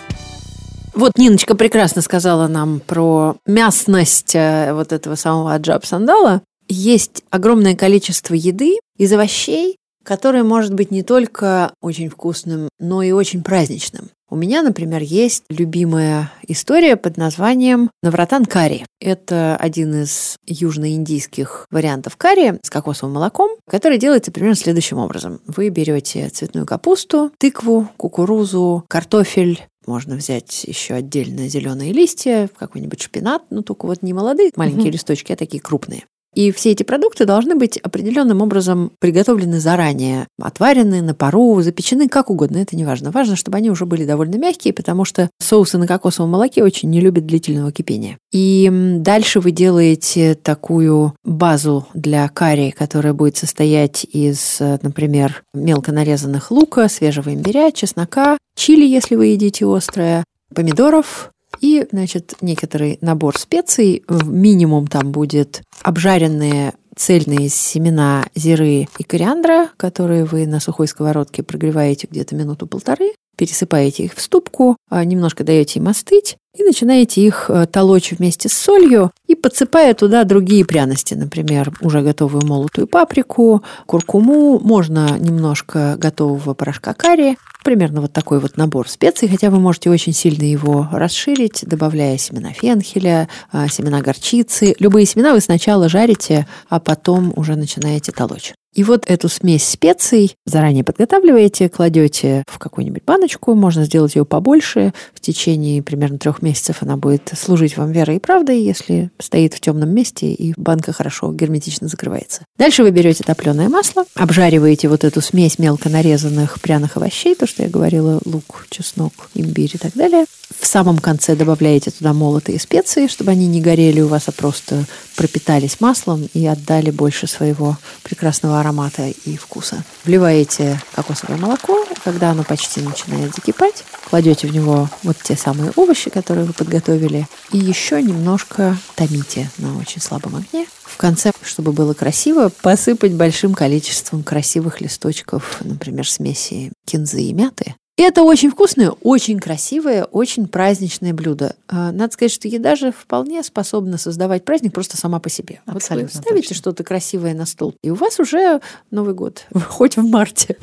Вот 0.94 1.12
Ниночка 1.16 1.54
прекрасно 1.54 2.02
сказала 2.02 2.48
нам 2.48 2.80
про 2.80 3.36
мясность 3.46 4.34
э, 4.34 4.72
вот 4.72 4.92
этого 4.92 5.14
самого 5.14 5.54
аджаб 5.54 5.84
сандала. 5.86 6.42
Есть 6.68 7.22
огромное 7.30 7.76
количество 7.76 8.34
еды 8.34 8.78
из 8.96 9.12
овощей, 9.12 9.76
которое 10.04 10.42
может 10.42 10.74
быть 10.74 10.90
не 10.90 11.02
только 11.02 11.72
очень 11.80 12.08
вкусным, 12.08 12.68
но 12.80 13.02
и 13.02 13.12
очень 13.12 13.42
праздничным. 13.42 14.10
У 14.30 14.36
меня, 14.36 14.62
например, 14.62 15.02
есть 15.02 15.44
любимая 15.48 16.30
история 16.46 16.96
под 16.96 17.16
названием 17.16 17.90
«Навратан 18.02 18.44
карри». 18.44 18.84
Это 19.00 19.56
один 19.56 20.02
из 20.02 20.36
южноиндийских 20.46 21.66
вариантов 21.70 22.16
карри 22.16 22.58
с 22.62 22.68
кокосовым 22.68 23.14
молоком, 23.14 23.50
который 23.66 23.96
делается 23.96 24.30
примерно 24.30 24.56
следующим 24.56 24.98
образом. 24.98 25.40
Вы 25.46 25.70
берете 25.70 26.28
цветную 26.28 26.66
капусту, 26.66 27.32
тыкву, 27.38 27.88
кукурузу, 27.96 28.84
картофель, 28.88 29.66
можно 29.86 30.16
взять 30.16 30.64
еще 30.64 30.92
отдельно 30.92 31.48
зеленые 31.48 31.94
листья, 31.94 32.50
какой-нибудь 32.58 33.00
шпинат, 33.00 33.44
но 33.48 33.62
только 33.62 33.86
вот 33.86 34.02
не 34.02 34.12
молодые 34.12 34.50
маленькие 34.54 34.88
mm-hmm. 34.88 34.92
листочки, 34.92 35.32
а 35.32 35.36
такие 35.36 35.62
крупные. 35.62 36.04
И 36.34 36.52
все 36.52 36.72
эти 36.72 36.82
продукты 36.82 37.24
должны 37.24 37.54
быть 37.54 37.78
определенным 37.78 38.42
образом 38.42 38.92
приготовлены 39.00 39.60
заранее, 39.60 40.28
отварены 40.40 41.02
на 41.02 41.14
пару, 41.14 41.60
запечены 41.62 42.08
как 42.08 42.30
угодно, 42.30 42.58
это 42.58 42.76
не 42.76 42.84
важно. 42.84 43.10
Важно, 43.10 43.34
чтобы 43.34 43.56
они 43.58 43.70
уже 43.70 43.86
были 43.86 44.04
довольно 44.04 44.36
мягкие, 44.36 44.72
потому 44.72 45.04
что 45.04 45.30
соусы 45.40 45.78
на 45.78 45.86
кокосовом 45.86 46.30
молоке 46.30 46.62
очень 46.62 46.90
не 46.90 47.00
любят 47.00 47.26
длительного 47.26 47.72
кипения. 47.72 48.18
И 48.32 48.70
дальше 48.98 49.40
вы 49.40 49.50
делаете 49.50 50.34
такую 50.34 51.14
базу 51.24 51.86
для 51.94 52.28
карри, 52.28 52.74
которая 52.76 53.14
будет 53.14 53.36
состоять 53.36 54.04
из, 54.04 54.58
например, 54.60 55.42
мелко 55.54 55.92
нарезанных 55.92 56.50
лука, 56.50 56.88
свежего 56.88 57.32
имбиря, 57.34 57.72
чеснока, 57.72 58.38
чили, 58.54 58.84
если 58.84 59.16
вы 59.16 59.26
едите 59.26 59.64
острое, 59.66 60.24
помидоров, 60.54 61.30
и, 61.60 61.86
значит, 61.90 62.34
некоторый 62.40 62.98
набор 63.00 63.38
специй. 63.38 64.04
Минимум 64.24 64.86
там 64.86 65.12
будет 65.12 65.62
обжаренные 65.82 66.74
цельные 66.96 67.48
семена 67.48 68.26
зиры 68.34 68.88
и 68.98 69.04
кориандра, 69.04 69.68
которые 69.76 70.24
вы 70.24 70.46
на 70.46 70.60
сухой 70.60 70.88
сковородке 70.88 71.42
прогреваете 71.42 72.08
где-то 72.10 72.34
минуту-полторы, 72.34 73.12
пересыпаете 73.38 74.04
их 74.04 74.14
в 74.14 74.20
ступку, 74.20 74.76
а, 74.90 75.04
немножко 75.04 75.44
даете 75.44 75.78
им 75.78 75.88
остыть 75.88 76.36
и 76.56 76.64
начинаете 76.64 77.20
их 77.20 77.48
э, 77.48 77.66
толочь 77.66 78.10
вместе 78.10 78.48
с 78.48 78.52
солью 78.52 79.12
и 79.28 79.36
подсыпая 79.36 79.94
туда 79.94 80.24
другие 80.24 80.64
пряности, 80.64 81.14
например, 81.14 81.72
уже 81.80 82.02
готовую 82.02 82.44
молотую 82.44 82.88
паприку, 82.88 83.62
куркуму, 83.86 84.58
можно 84.58 85.18
немножко 85.18 85.94
готового 85.96 86.54
порошка 86.54 86.94
карри, 86.94 87.38
примерно 87.62 88.00
вот 88.00 88.12
такой 88.12 88.40
вот 88.40 88.56
набор 88.56 88.88
специй, 88.88 89.28
хотя 89.28 89.50
вы 89.50 89.60
можете 89.60 89.88
очень 89.88 90.12
сильно 90.12 90.42
его 90.42 90.88
расширить, 90.90 91.64
добавляя 91.64 92.18
семена 92.18 92.50
фенхеля, 92.52 93.28
а, 93.52 93.68
семена 93.68 94.00
горчицы. 94.00 94.74
Любые 94.80 95.06
семена 95.06 95.34
вы 95.34 95.40
сначала 95.40 95.88
жарите, 95.88 96.48
а 96.68 96.80
потом 96.80 97.32
уже 97.36 97.54
начинаете 97.54 98.10
толочь. 98.10 98.54
И 98.74 98.84
вот 98.84 99.04
эту 99.06 99.28
смесь 99.28 99.66
специй 99.66 100.36
заранее 100.44 100.84
подготавливаете, 100.84 101.68
кладете 101.68 102.44
в 102.46 102.58
какую-нибудь 102.58 103.04
баночку, 103.04 103.54
можно 103.54 103.84
сделать 103.84 104.14
ее 104.14 104.24
побольше. 104.24 104.92
В 105.14 105.20
течение 105.20 105.82
примерно 105.82 106.18
трех 106.18 106.42
месяцев 106.42 106.78
она 106.82 106.96
будет 106.96 107.32
служить 107.36 107.76
вам 107.76 107.90
верой 107.92 108.16
и 108.16 108.20
правдой, 108.20 108.60
если 108.60 109.10
стоит 109.18 109.54
в 109.54 109.60
темном 109.60 109.90
месте 109.90 110.32
и 110.32 110.52
банка 110.56 110.92
хорошо 110.92 111.32
герметично 111.32 111.88
закрывается. 111.88 112.42
Дальше 112.58 112.82
вы 112.82 112.90
берете 112.90 113.24
топленое 113.24 113.68
масло, 113.68 114.04
обжариваете 114.14 114.88
вот 114.88 115.04
эту 115.04 115.20
смесь 115.20 115.58
мелко 115.58 115.88
нарезанных 115.88 116.60
пряных 116.60 116.96
овощей, 116.96 117.34
то, 117.34 117.46
что 117.46 117.62
я 117.62 117.68
говорила, 117.68 118.20
лук, 118.24 118.66
чеснок, 118.70 119.12
имбирь 119.34 119.72
и 119.74 119.78
так 119.78 119.94
далее. 119.94 120.26
В 120.58 120.66
самом 120.66 120.98
конце 120.98 121.36
добавляете 121.36 121.90
туда 121.90 122.12
молотые 122.12 122.58
специи, 122.58 123.06
чтобы 123.06 123.30
они 123.30 123.46
не 123.46 123.60
горели 123.60 124.00
у 124.00 124.08
вас, 124.08 124.28
а 124.28 124.32
просто 124.32 124.84
пропитались 125.16 125.80
маслом 125.80 126.28
и 126.32 126.46
отдали 126.46 126.90
больше 126.90 127.26
своего 127.26 127.76
прекрасного 128.02 128.57
аромата 128.60 129.08
и 129.08 129.36
вкуса. 129.36 129.82
Вливаете 130.04 130.80
кокосовое 130.94 131.38
молоко, 131.38 131.86
когда 132.04 132.30
оно 132.30 132.44
почти 132.44 132.80
начинает 132.80 133.34
закипать, 133.34 133.84
кладете 134.08 134.46
в 134.46 134.54
него 134.54 134.88
вот 135.02 135.16
те 135.22 135.36
самые 135.36 135.72
овощи, 135.76 136.10
которые 136.10 136.44
вы 136.44 136.52
подготовили, 136.52 137.26
и 137.52 137.58
еще 137.58 138.02
немножко 138.02 138.76
томите 138.94 139.50
на 139.58 139.76
очень 139.78 140.00
слабом 140.00 140.36
огне. 140.36 140.66
В 140.82 140.96
конце, 140.96 141.32
чтобы 141.42 141.72
было 141.72 141.94
красиво, 141.94 142.50
посыпать 142.62 143.12
большим 143.12 143.54
количеством 143.54 144.22
красивых 144.22 144.80
листочков, 144.80 145.58
например, 145.60 146.08
смеси 146.08 146.72
кинзы 146.86 147.22
и 147.22 147.32
мяты, 147.32 147.74
это 148.02 148.22
очень 148.22 148.50
вкусное, 148.50 148.90
очень 149.02 149.38
красивое, 149.38 150.04
очень 150.04 150.46
праздничное 150.46 151.12
блюдо. 151.12 151.56
А, 151.66 151.92
надо 151.92 152.12
сказать, 152.12 152.32
что 152.32 152.48
еда 152.48 152.76
же 152.76 152.92
вполне 152.92 153.42
способна 153.42 153.98
создавать 153.98 154.44
праздник 154.44 154.72
просто 154.72 154.96
сама 154.96 155.18
по 155.18 155.28
себе. 155.28 155.60
Абсолютно 155.66 156.08
вот 156.08 156.14
вы 156.14 156.22
ставите 156.22 156.54
что-то 156.54 156.84
красивое 156.84 157.34
на 157.34 157.44
стол, 157.44 157.74
и 157.82 157.90
у 157.90 157.94
вас 157.94 158.20
уже 158.20 158.60
Новый 158.90 159.14
год, 159.14 159.46
хоть 159.68 159.96
в 159.96 160.08
марте. 160.08 160.56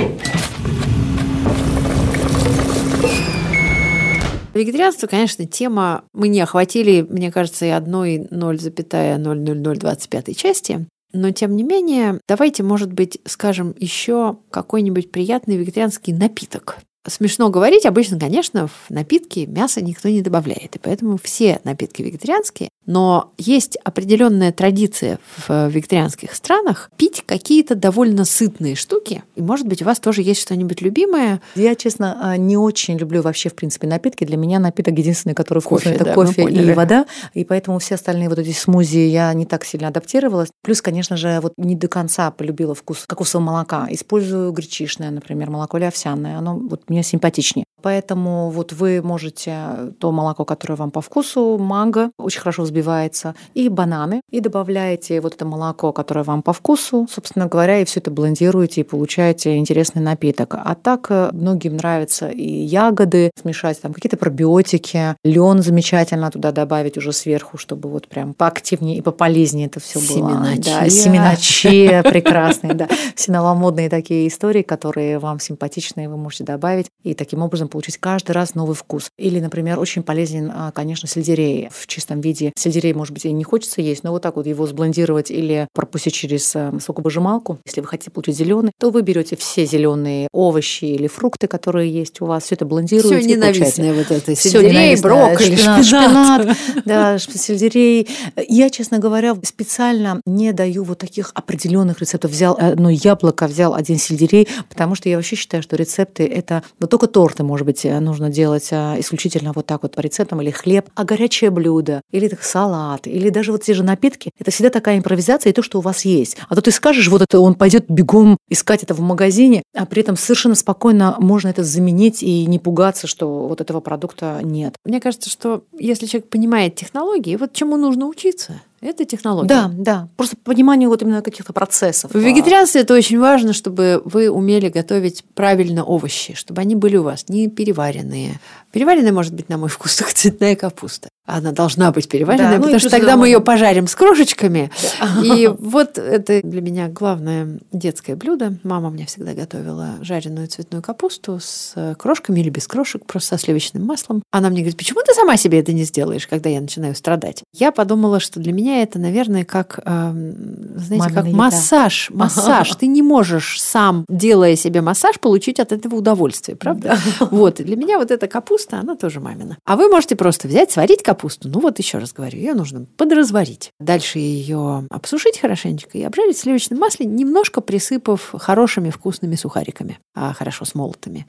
Вегетарианство, 4.54 5.08
конечно, 5.08 5.46
тема 5.46 6.06
мы 6.14 6.30
не 6.30 6.40
охватили, 6.40 7.02
мне 7.02 7.30
кажется, 7.30 7.66
и 7.66 7.70
одной 7.70 8.20
0,00025 8.20 10.34
части. 10.34 10.88
Но, 11.12 11.32
тем 11.32 11.58
не 11.58 11.64
менее, 11.64 12.22
давайте, 12.28 12.64
может 12.64 12.94
быть, 12.94 13.20
скажем 13.26 13.76
еще 13.78 14.38
какой-нибудь 14.52 15.12
приятный 15.12 15.58
вегетарианский 15.58 16.14
напиток. 16.14 16.78
Смешно 17.08 17.50
говорить, 17.50 17.86
обычно, 17.86 18.20
конечно, 18.20 18.68
в 18.68 18.90
напитки 18.90 19.40
мясо 19.40 19.82
никто 19.82 20.10
не 20.10 20.22
добавляет, 20.22 20.76
и 20.76 20.80
поэтому 20.80 21.18
все 21.22 21.60
напитки 21.64 22.02
вегетарианские, 22.02 22.70
но 22.86 23.32
есть 23.38 23.78
определенная 23.84 24.52
традиция 24.52 25.20
в 25.48 25.68
вегетарианских 25.68 26.36
странах 26.36 26.90
пить 26.98 27.24
какие-то 27.26 27.76
довольно 27.76 28.26
сытные 28.26 28.76
штуки, 28.76 29.24
и, 29.36 29.42
может 29.42 29.68
быть, 29.68 29.82
у 29.82 29.86
вас 29.86 30.00
тоже 30.00 30.22
есть 30.22 30.42
что-нибудь 30.42 30.82
любимое. 30.82 31.42
Я, 31.56 31.76
честно, 31.76 32.20
а, 32.22 32.38
не 32.38 32.58
очень 32.58 32.98
люблю 32.98 33.22
вообще, 33.22 33.50
в 33.50 33.56
принципе, 33.56 33.88
напитки. 33.88 34.24
Для 34.24 34.38
меня 34.38 34.60
напиток 34.60 34.98
единственный, 34.98 35.34
который 35.34 35.60
вкусный, 35.60 35.94
Кофе, 35.94 36.04
это 36.04 36.06
да, 36.06 36.14
кофе 36.14 36.44
и 36.44 36.74
вода, 36.74 37.06
и 37.34 37.44
поэтому 37.44 37.80
все 37.80 37.96
остальные 37.96 38.30
вот 38.30 38.40
эти 38.40 38.52
смузи 38.52 39.00
я 39.00 39.34
не 39.34 39.46
так 39.46 39.66
сильно 39.66 39.88
адаптировалась. 39.88 40.50
Плюс, 40.62 40.82
конечно 40.82 41.18
же, 41.18 41.40
вот 41.42 41.54
не 41.58 41.76
до 41.76 41.88
конца 41.88 42.32
полюбила 42.32 42.76
вкус 42.76 43.06
кокосового 43.08 43.46
молока. 43.46 43.88
Использую 43.90 44.52
гречишное, 44.52 45.12
например, 45.12 45.50
молоко 45.50 45.78
или 45.78 45.86
овсяное. 45.86 46.38
Оно 46.38 46.58
вот 46.58 46.90
мне 46.96 47.04
симпатичнее. 47.04 47.66
Поэтому 47.82 48.50
вот 48.50 48.74
вы 48.74 49.02
можете 49.04 49.94
то 50.00 50.12
молоко, 50.12 50.44
которое 50.46 50.76
вам 50.76 50.90
по 50.90 51.02
вкусу, 51.02 51.58
манго 51.60 52.10
очень 52.18 52.40
хорошо 52.40 52.64
взбивается, 52.64 53.36
и 53.54 53.70
бананы, 53.70 54.22
и 54.32 54.40
добавляете 54.40 55.22
вот 55.22 55.36
это 55.36 55.46
молоко, 55.46 55.92
которое 55.92 56.24
вам 56.24 56.42
по 56.42 56.54
вкусу, 56.54 57.08
собственно 57.12 57.46
говоря, 57.46 57.80
и 57.80 57.86
все 57.86 58.00
это 58.00 58.10
блендируете 58.10 58.82
и 58.82 58.84
получаете 58.84 59.58
интересный 59.58 60.02
напиток. 60.02 60.56
А 60.56 60.74
так 60.74 61.08
э, 61.10 61.30
многим 61.32 61.78
нравится 61.78 62.30
и 62.30 62.44
ягоды 62.44 63.30
смешать, 63.40 63.80
там 63.82 63.94
какие-то 63.94 64.18
пробиотики, 64.18 65.16
лен 65.24 65.62
замечательно 65.62 66.32
туда 66.32 66.52
добавить 66.52 66.98
уже 66.98 67.12
сверху, 67.12 67.58
чтобы 67.58 67.90
вот 67.90 68.08
прям 68.08 68.34
поактивнее 68.34 68.98
и 68.98 69.02
пополезнее 69.02 69.68
это 69.68 69.80
все 69.80 70.00
было. 70.00 70.08
Семена 70.08 70.54
Да, 70.58 70.90
семена 70.90 71.36
чиа 71.40 72.02
прекрасные, 72.02 72.74
да. 72.74 72.88
Все 73.16 73.32
новомодные 73.32 73.90
такие 73.90 74.28
истории, 74.28 74.64
которые 74.64 75.20
вам 75.20 75.40
симпатичны, 75.40 76.10
вы 76.10 76.18
можете 76.18 76.46
добавить 76.46 76.85
и 77.04 77.14
таким 77.14 77.42
образом 77.42 77.68
получить 77.68 77.98
каждый 77.98 78.32
раз 78.32 78.56
новый 78.56 78.76
вкус. 78.76 79.10
Или, 79.18 79.40
например, 79.40 79.80
очень 79.80 80.04
полезен, 80.04 80.52
а, 80.54 80.72
конечно, 80.72 81.08
сельдерей 81.08 81.70
в 81.72 81.88
чистом 81.88 82.22
виде. 82.22 82.52
Сельдерей, 82.58 82.94
может 82.94 83.14
быть, 83.14 83.26
и 83.26 83.32
не 83.32 83.44
хочется 83.44 83.82
есть, 83.82 84.04
но 84.04 84.12
вот 84.12 84.22
так 84.22 84.36
вот 84.36 84.48
его 84.48 84.66
сблендировать 84.68 85.32
или 85.32 85.68
пропустить 85.74 86.14
через 86.14 86.56
а, 86.56 86.74
соковыжималку. 86.80 87.60
Если 87.66 87.82
вы 87.82 87.88
хотите 87.88 88.12
получить 88.12 88.38
зеленый, 88.38 88.72
то 88.80 88.90
вы 88.90 89.02
берете 89.02 89.36
все 89.36 89.66
зеленые 89.66 90.28
овощи 90.32 90.86
или 90.86 91.08
фрукты, 91.08 91.48
которые 91.48 91.92
есть 91.92 92.22
у 92.22 92.26
вас, 92.26 92.44
все 92.44 92.56
это 92.56 92.66
блендируете. 92.66 93.20
Все 93.20 93.28
ненавистное 93.28 93.94
вот 93.94 94.12
это. 94.12 94.36
Сельдерей, 94.36 95.00
брокколи, 95.00 95.56
шпинат, 95.56 95.86
шпинат. 95.86 96.58
да, 96.86 97.18
сельдерей. 97.20 98.08
Я, 98.48 98.70
честно 98.70 99.00
говоря, 99.00 99.36
специально 99.44 100.22
не 100.26 100.52
даю 100.54 100.84
вот 100.84 101.00
таких 101.00 101.32
определенных 101.34 102.00
рецептов. 102.00 102.32
Взял 102.32 102.58
одно 102.60 102.90
яблоко, 102.90 103.48
взял 103.48 103.74
один 103.74 103.98
сельдерей, 103.98 104.48
потому 104.70 104.96
что 104.96 105.10
я 105.10 105.18
вообще 105.18 105.36
считаю, 105.36 105.64
что 105.64 105.76
рецепты 105.76 106.26
это 106.26 106.64
вот 106.80 106.90
только 106.90 107.08
торты, 107.08 107.44
может 107.44 107.66
быть, 107.66 107.86
э, 107.86 108.00
нужно 108.00 108.30
делать 108.30 108.70
а, 108.72 108.96
исключительно 109.00 109.54
вот 109.54 109.66
так 109.66 109.84
вот 109.84 109.96
по 109.96 110.02
рецептам 110.02 110.42
или 110.42 110.52
хлеб, 110.52 110.90
а 110.96 111.04
горячее 111.04 111.50
блюдо 111.50 112.02
или 112.12 112.36
салат 112.42 113.08
или 113.08 113.30
даже 113.30 113.52
вот 113.52 113.64
те 113.64 113.74
же 113.74 113.84
напитки. 113.84 114.32
Это 114.40 114.52
всегда 114.52 114.70
такая 114.70 114.98
импровизация 114.98 115.52
и 115.52 115.54
то, 115.54 115.62
что 115.62 115.80
у 115.80 115.82
вас 115.82 116.06
есть. 116.06 116.38
А 116.50 116.56
то 116.56 116.62
ты 116.62 116.72
скажешь, 116.72 117.08
вот 117.08 117.22
это 117.22 117.40
он 117.40 117.56
пойдет 117.56 117.86
бегом 117.88 118.38
искать 118.50 118.84
это 118.84 118.94
в 118.94 119.00
магазине, 119.00 119.64
а 119.76 119.86
при 119.86 120.02
этом 120.02 120.18
совершенно 120.18 120.56
спокойно 120.56 121.16
можно 121.20 121.48
это 121.48 121.64
заменить 121.64 122.24
и 122.24 122.46
не 122.46 122.60
пугаться, 122.60 123.08
что 123.08 123.48
вот 123.48 123.62
этого 123.62 123.80
продукта 123.80 124.40
нет. 124.44 124.76
Мне 124.86 125.00
кажется, 125.00 125.30
что 125.30 125.64
если 125.78 126.06
человек 126.06 126.30
понимает 126.30 126.76
технологии, 126.76 127.36
вот 127.36 127.54
чему 127.54 127.78
нужно 127.78 128.08
учиться, 128.08 128.62
это 128.86 129.06
технология. 129.06 129.48
Да, 129.48 129.72
да. 129.74 130.10
Просто 130.16 130.38
понимание 130.38 130.88
вот 130.88 131.02
именно 131.02 131.22
каких-то 131.22 131.54
процессов. 131.54 132.12
В 132.14 132.18
вегетарианстве 132.18 132.82
это 132.82 132.94
очень 132.94 133.20
важно, 133.20 133.54
чтобы 133.54 134.02
вы 134.06 134.30
умели 134.30 134.70
готовить 134.70 135.24
правильно 135.34 135.84
овощи, 135.84 136.34
чтобы 136.36 136.62
они 136.62 136.76
были 136.76 136.98
у 136.98 137.04
вас 137.04 137.28
не 137.30 137.50
переваренные. 137.50 138.40
Переваренная 138.72 139.12
может 139.12 139.34
быть, 139.34 139.50
на 139.50 139.58
мой 139.58 139.70
вкус, 139.70 139.96
цветная 139.96 140.56
капуста. 140.56 141.10
Она 141.26 141.52
должна 141.52 141.92
быть 141.92 142.08
переваренная, 142.08 142.52
Да, 142.52 142.56
ну 142.58 142.62
потому 142.64 142.80
что 142.80 142.90
плюс 142.90 143.00
тогда 143.00 143.18
мы 143.18 143.28
ее 143.28 143.40
пожарим 143.42 143.88
с 143.88 143.96
крошечками. 143.96 144.70
Да. 145.02 145.24
И 145.24 145.48
вот 145.48 145.98
это 145.98 146.42
для 146.44 146.62
меня 146.62 146.88
главное 146.88 147.60
детское 147.72 148.16
блюдо. 148.16 148.54
Мама 148.64 148.92
мне 148.92 149.08
всегда 149.08 149.34
готовила 149.34 149.96
жареную 150.02 150.48
цветную 150.48 150.84
капусту 150.84 151.40
с 151.42 151.74
э, 151.76 151.96
крошками 151.98 152.42
или 152.42 152.50
без 152.50 152.68
крошек, 152.68 153.04
просто 153.06 153.38
со 153.38 153.44
сливочным 153.44 153.84
маслом. 153.84 154.22
Она 154.30 154.50
мне 154.50 154.60
говорит, 154.60 154.78
почему 154.78 155.02
ты 155.04 155.16
сама 155.16 155.36
себе 155.38 155.60
это 155.60 155.74
не 155.74 155.84
сделаешь, 155.84 156.28
когда 156.28 156.50
я 156.50 156.62
начинаю 156.62 156.94
страдать? 156.94 157.44
Я 157.54 157.72
подумала, 157.72 158.20
что 158.20 158.40
для 158.40 158.54
меня 158.54 158.84
это, 158.84 159.00
наверное, 159.00 159.46
как, 159.46 159.80
эм, 159.84 160.78
знаете, 160.78 160.98
Мамина 160.98 161.16
как 161.16 161.26
еда. 161.26 161.38
массаж. 161.38 162.12
Массаж. 162.12 162.76
Ты 162.76 162.86
не 162.86 163.02
можешь 163.02 163.60
сам, 163.60 164.06
делая 164.08 164.56
себе 164.56 164.82
массаж, 164.82 165.20
получить 165.20 165.60
от 165.60 165.72
этого 165.72 165.96
удовольствие, 165.96 166.56
правда? 166.56 167.00
Вот, 167.32 167.60
и 167.60 167.64
для 167.64 167.76
меня 167.76 167.98
вот 167.98 168.12
эта 168.12 168.28
капуста, 168.28 168.80
она 168.80 168.96
тоже 168.96 169.20
мамина. 169.20 169.58
А 169.66 169.76
вы 169.76 169.90
можете 169.90 170.16
просто 170.16 170.48
взять, 170.48 170.72
сварить 170.72 171.02
капусту. 171.02 171.15
Ну 171.50 171.60
вот 171.60 171.80
еще 171.80 171.98
раз 171.98 172.14
говорю, 172.14 172.38
ее 172.38 172.54
нужно 172.54 172.86
подразварить. 172.98 173.72
Дальше 173.80 174.20
ее 174.20 174.86
обсушить 174.90 175.40
хорошенечко 175.40 175.98
и 175.98 176.04
обжарить 176.04 176.38
в 176.38 176.42
сливочном 176.42 176.80
масле, 176.80 177.06
немножко 177.06 177.62
присыпав 177.62 178.34
хорошими 178.38 178.90
вкусными 178.90 179.36
сухариками, 179.36 180.00
а 180.14 180.34
хорошо 180.34 180.66
смолотыми. 180.66 181.26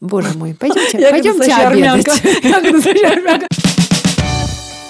Боже 0.00 0.36
мой, 0.36 0.54
пойдемте, 0.54 0.98
пойдемте 1.10 1.52
обедать. 1.52 2.22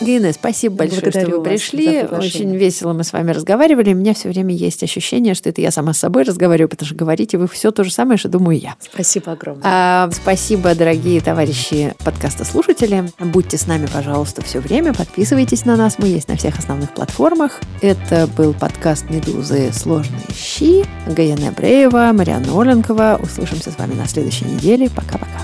Гейне, 0.03 0.33
спасибо 0.33 0.77
большое, 0.77 1.03
Благодарю 1.03 1.29
что 1.29 1.39
вы 1.39 1.45
пришли. 1.45 2.03
Очень 2.03 2.57
весело 2.57 2.93
мы 2.93 3.05
с 3.05 3.13
вами 3.13 3.31
разговаривали. 3.31 3.93
У 3.93 3.97
меня 3.97 4.15
все 4.15 4.29
время 4.29 4.55
есть 4.55 4.83
ощущение, 4.83 5.35
что 5.35 5.49
это 5.49 5.61
я 5.61 5.71
сама 5.71 5.93
с 5.95 5.99
собой 5.99 6.23
разговариваю, 6.25 6.69
потому 6.69 6.87
что 6.87 6.95
говорите 6.95 7.39
вы 7.39 7.49
все 7.49 7.71
то 7.71 7.85
же 7.85 7.93
самое, 7.93 8.19
что 8.19 8.29
думаю 8.29 8.59
я. 8.59 8.77
Спасибо 8.81 9.33
огромное. 9.33 9.63
А, 9.65 10.11
спасибо, 10.13 10.75
дорогие 10.75 11.21
товарищи 11.21 11.95
подкаста 12.05 12.45
слушатели. 12.45 13.11
Будьте 13.19 13.57
с 13.57 13.67
нами, 13.67 13.87
пожалуйста, 13.93 14.43
все 14.43 14.61
время. 14.61 14.93
Подписывайтесь 14.93 15.65
на 15.65 15.77
нас. 15.77 15.99
Мы 15.99 16.09
есть 16.09 16.29
на 16.29 16.37
всех 16.37 16.59
основных 16.59 16.93
платформах. 16.95 17.61
Это 17.81 18.29
был 18.37 18.55
подкаст 18.55 19.11
«Медузы. 19.11 19.73
Сложные 19.73 20.23
щи». 20.35 20.85
Гаяна 21.07 21.53
Бреева, 21.53 22.11
Марианна 22.13 22.61
Оленкова. 22.61 23.21
Услышимся 23.23 23.71
с 23.71 23.79
вами 23.79 23.95
на 23.95 24.07
следующей 24.07 24.47
неделе. 24.47 24.91
Пока-пока. 24.91 25.43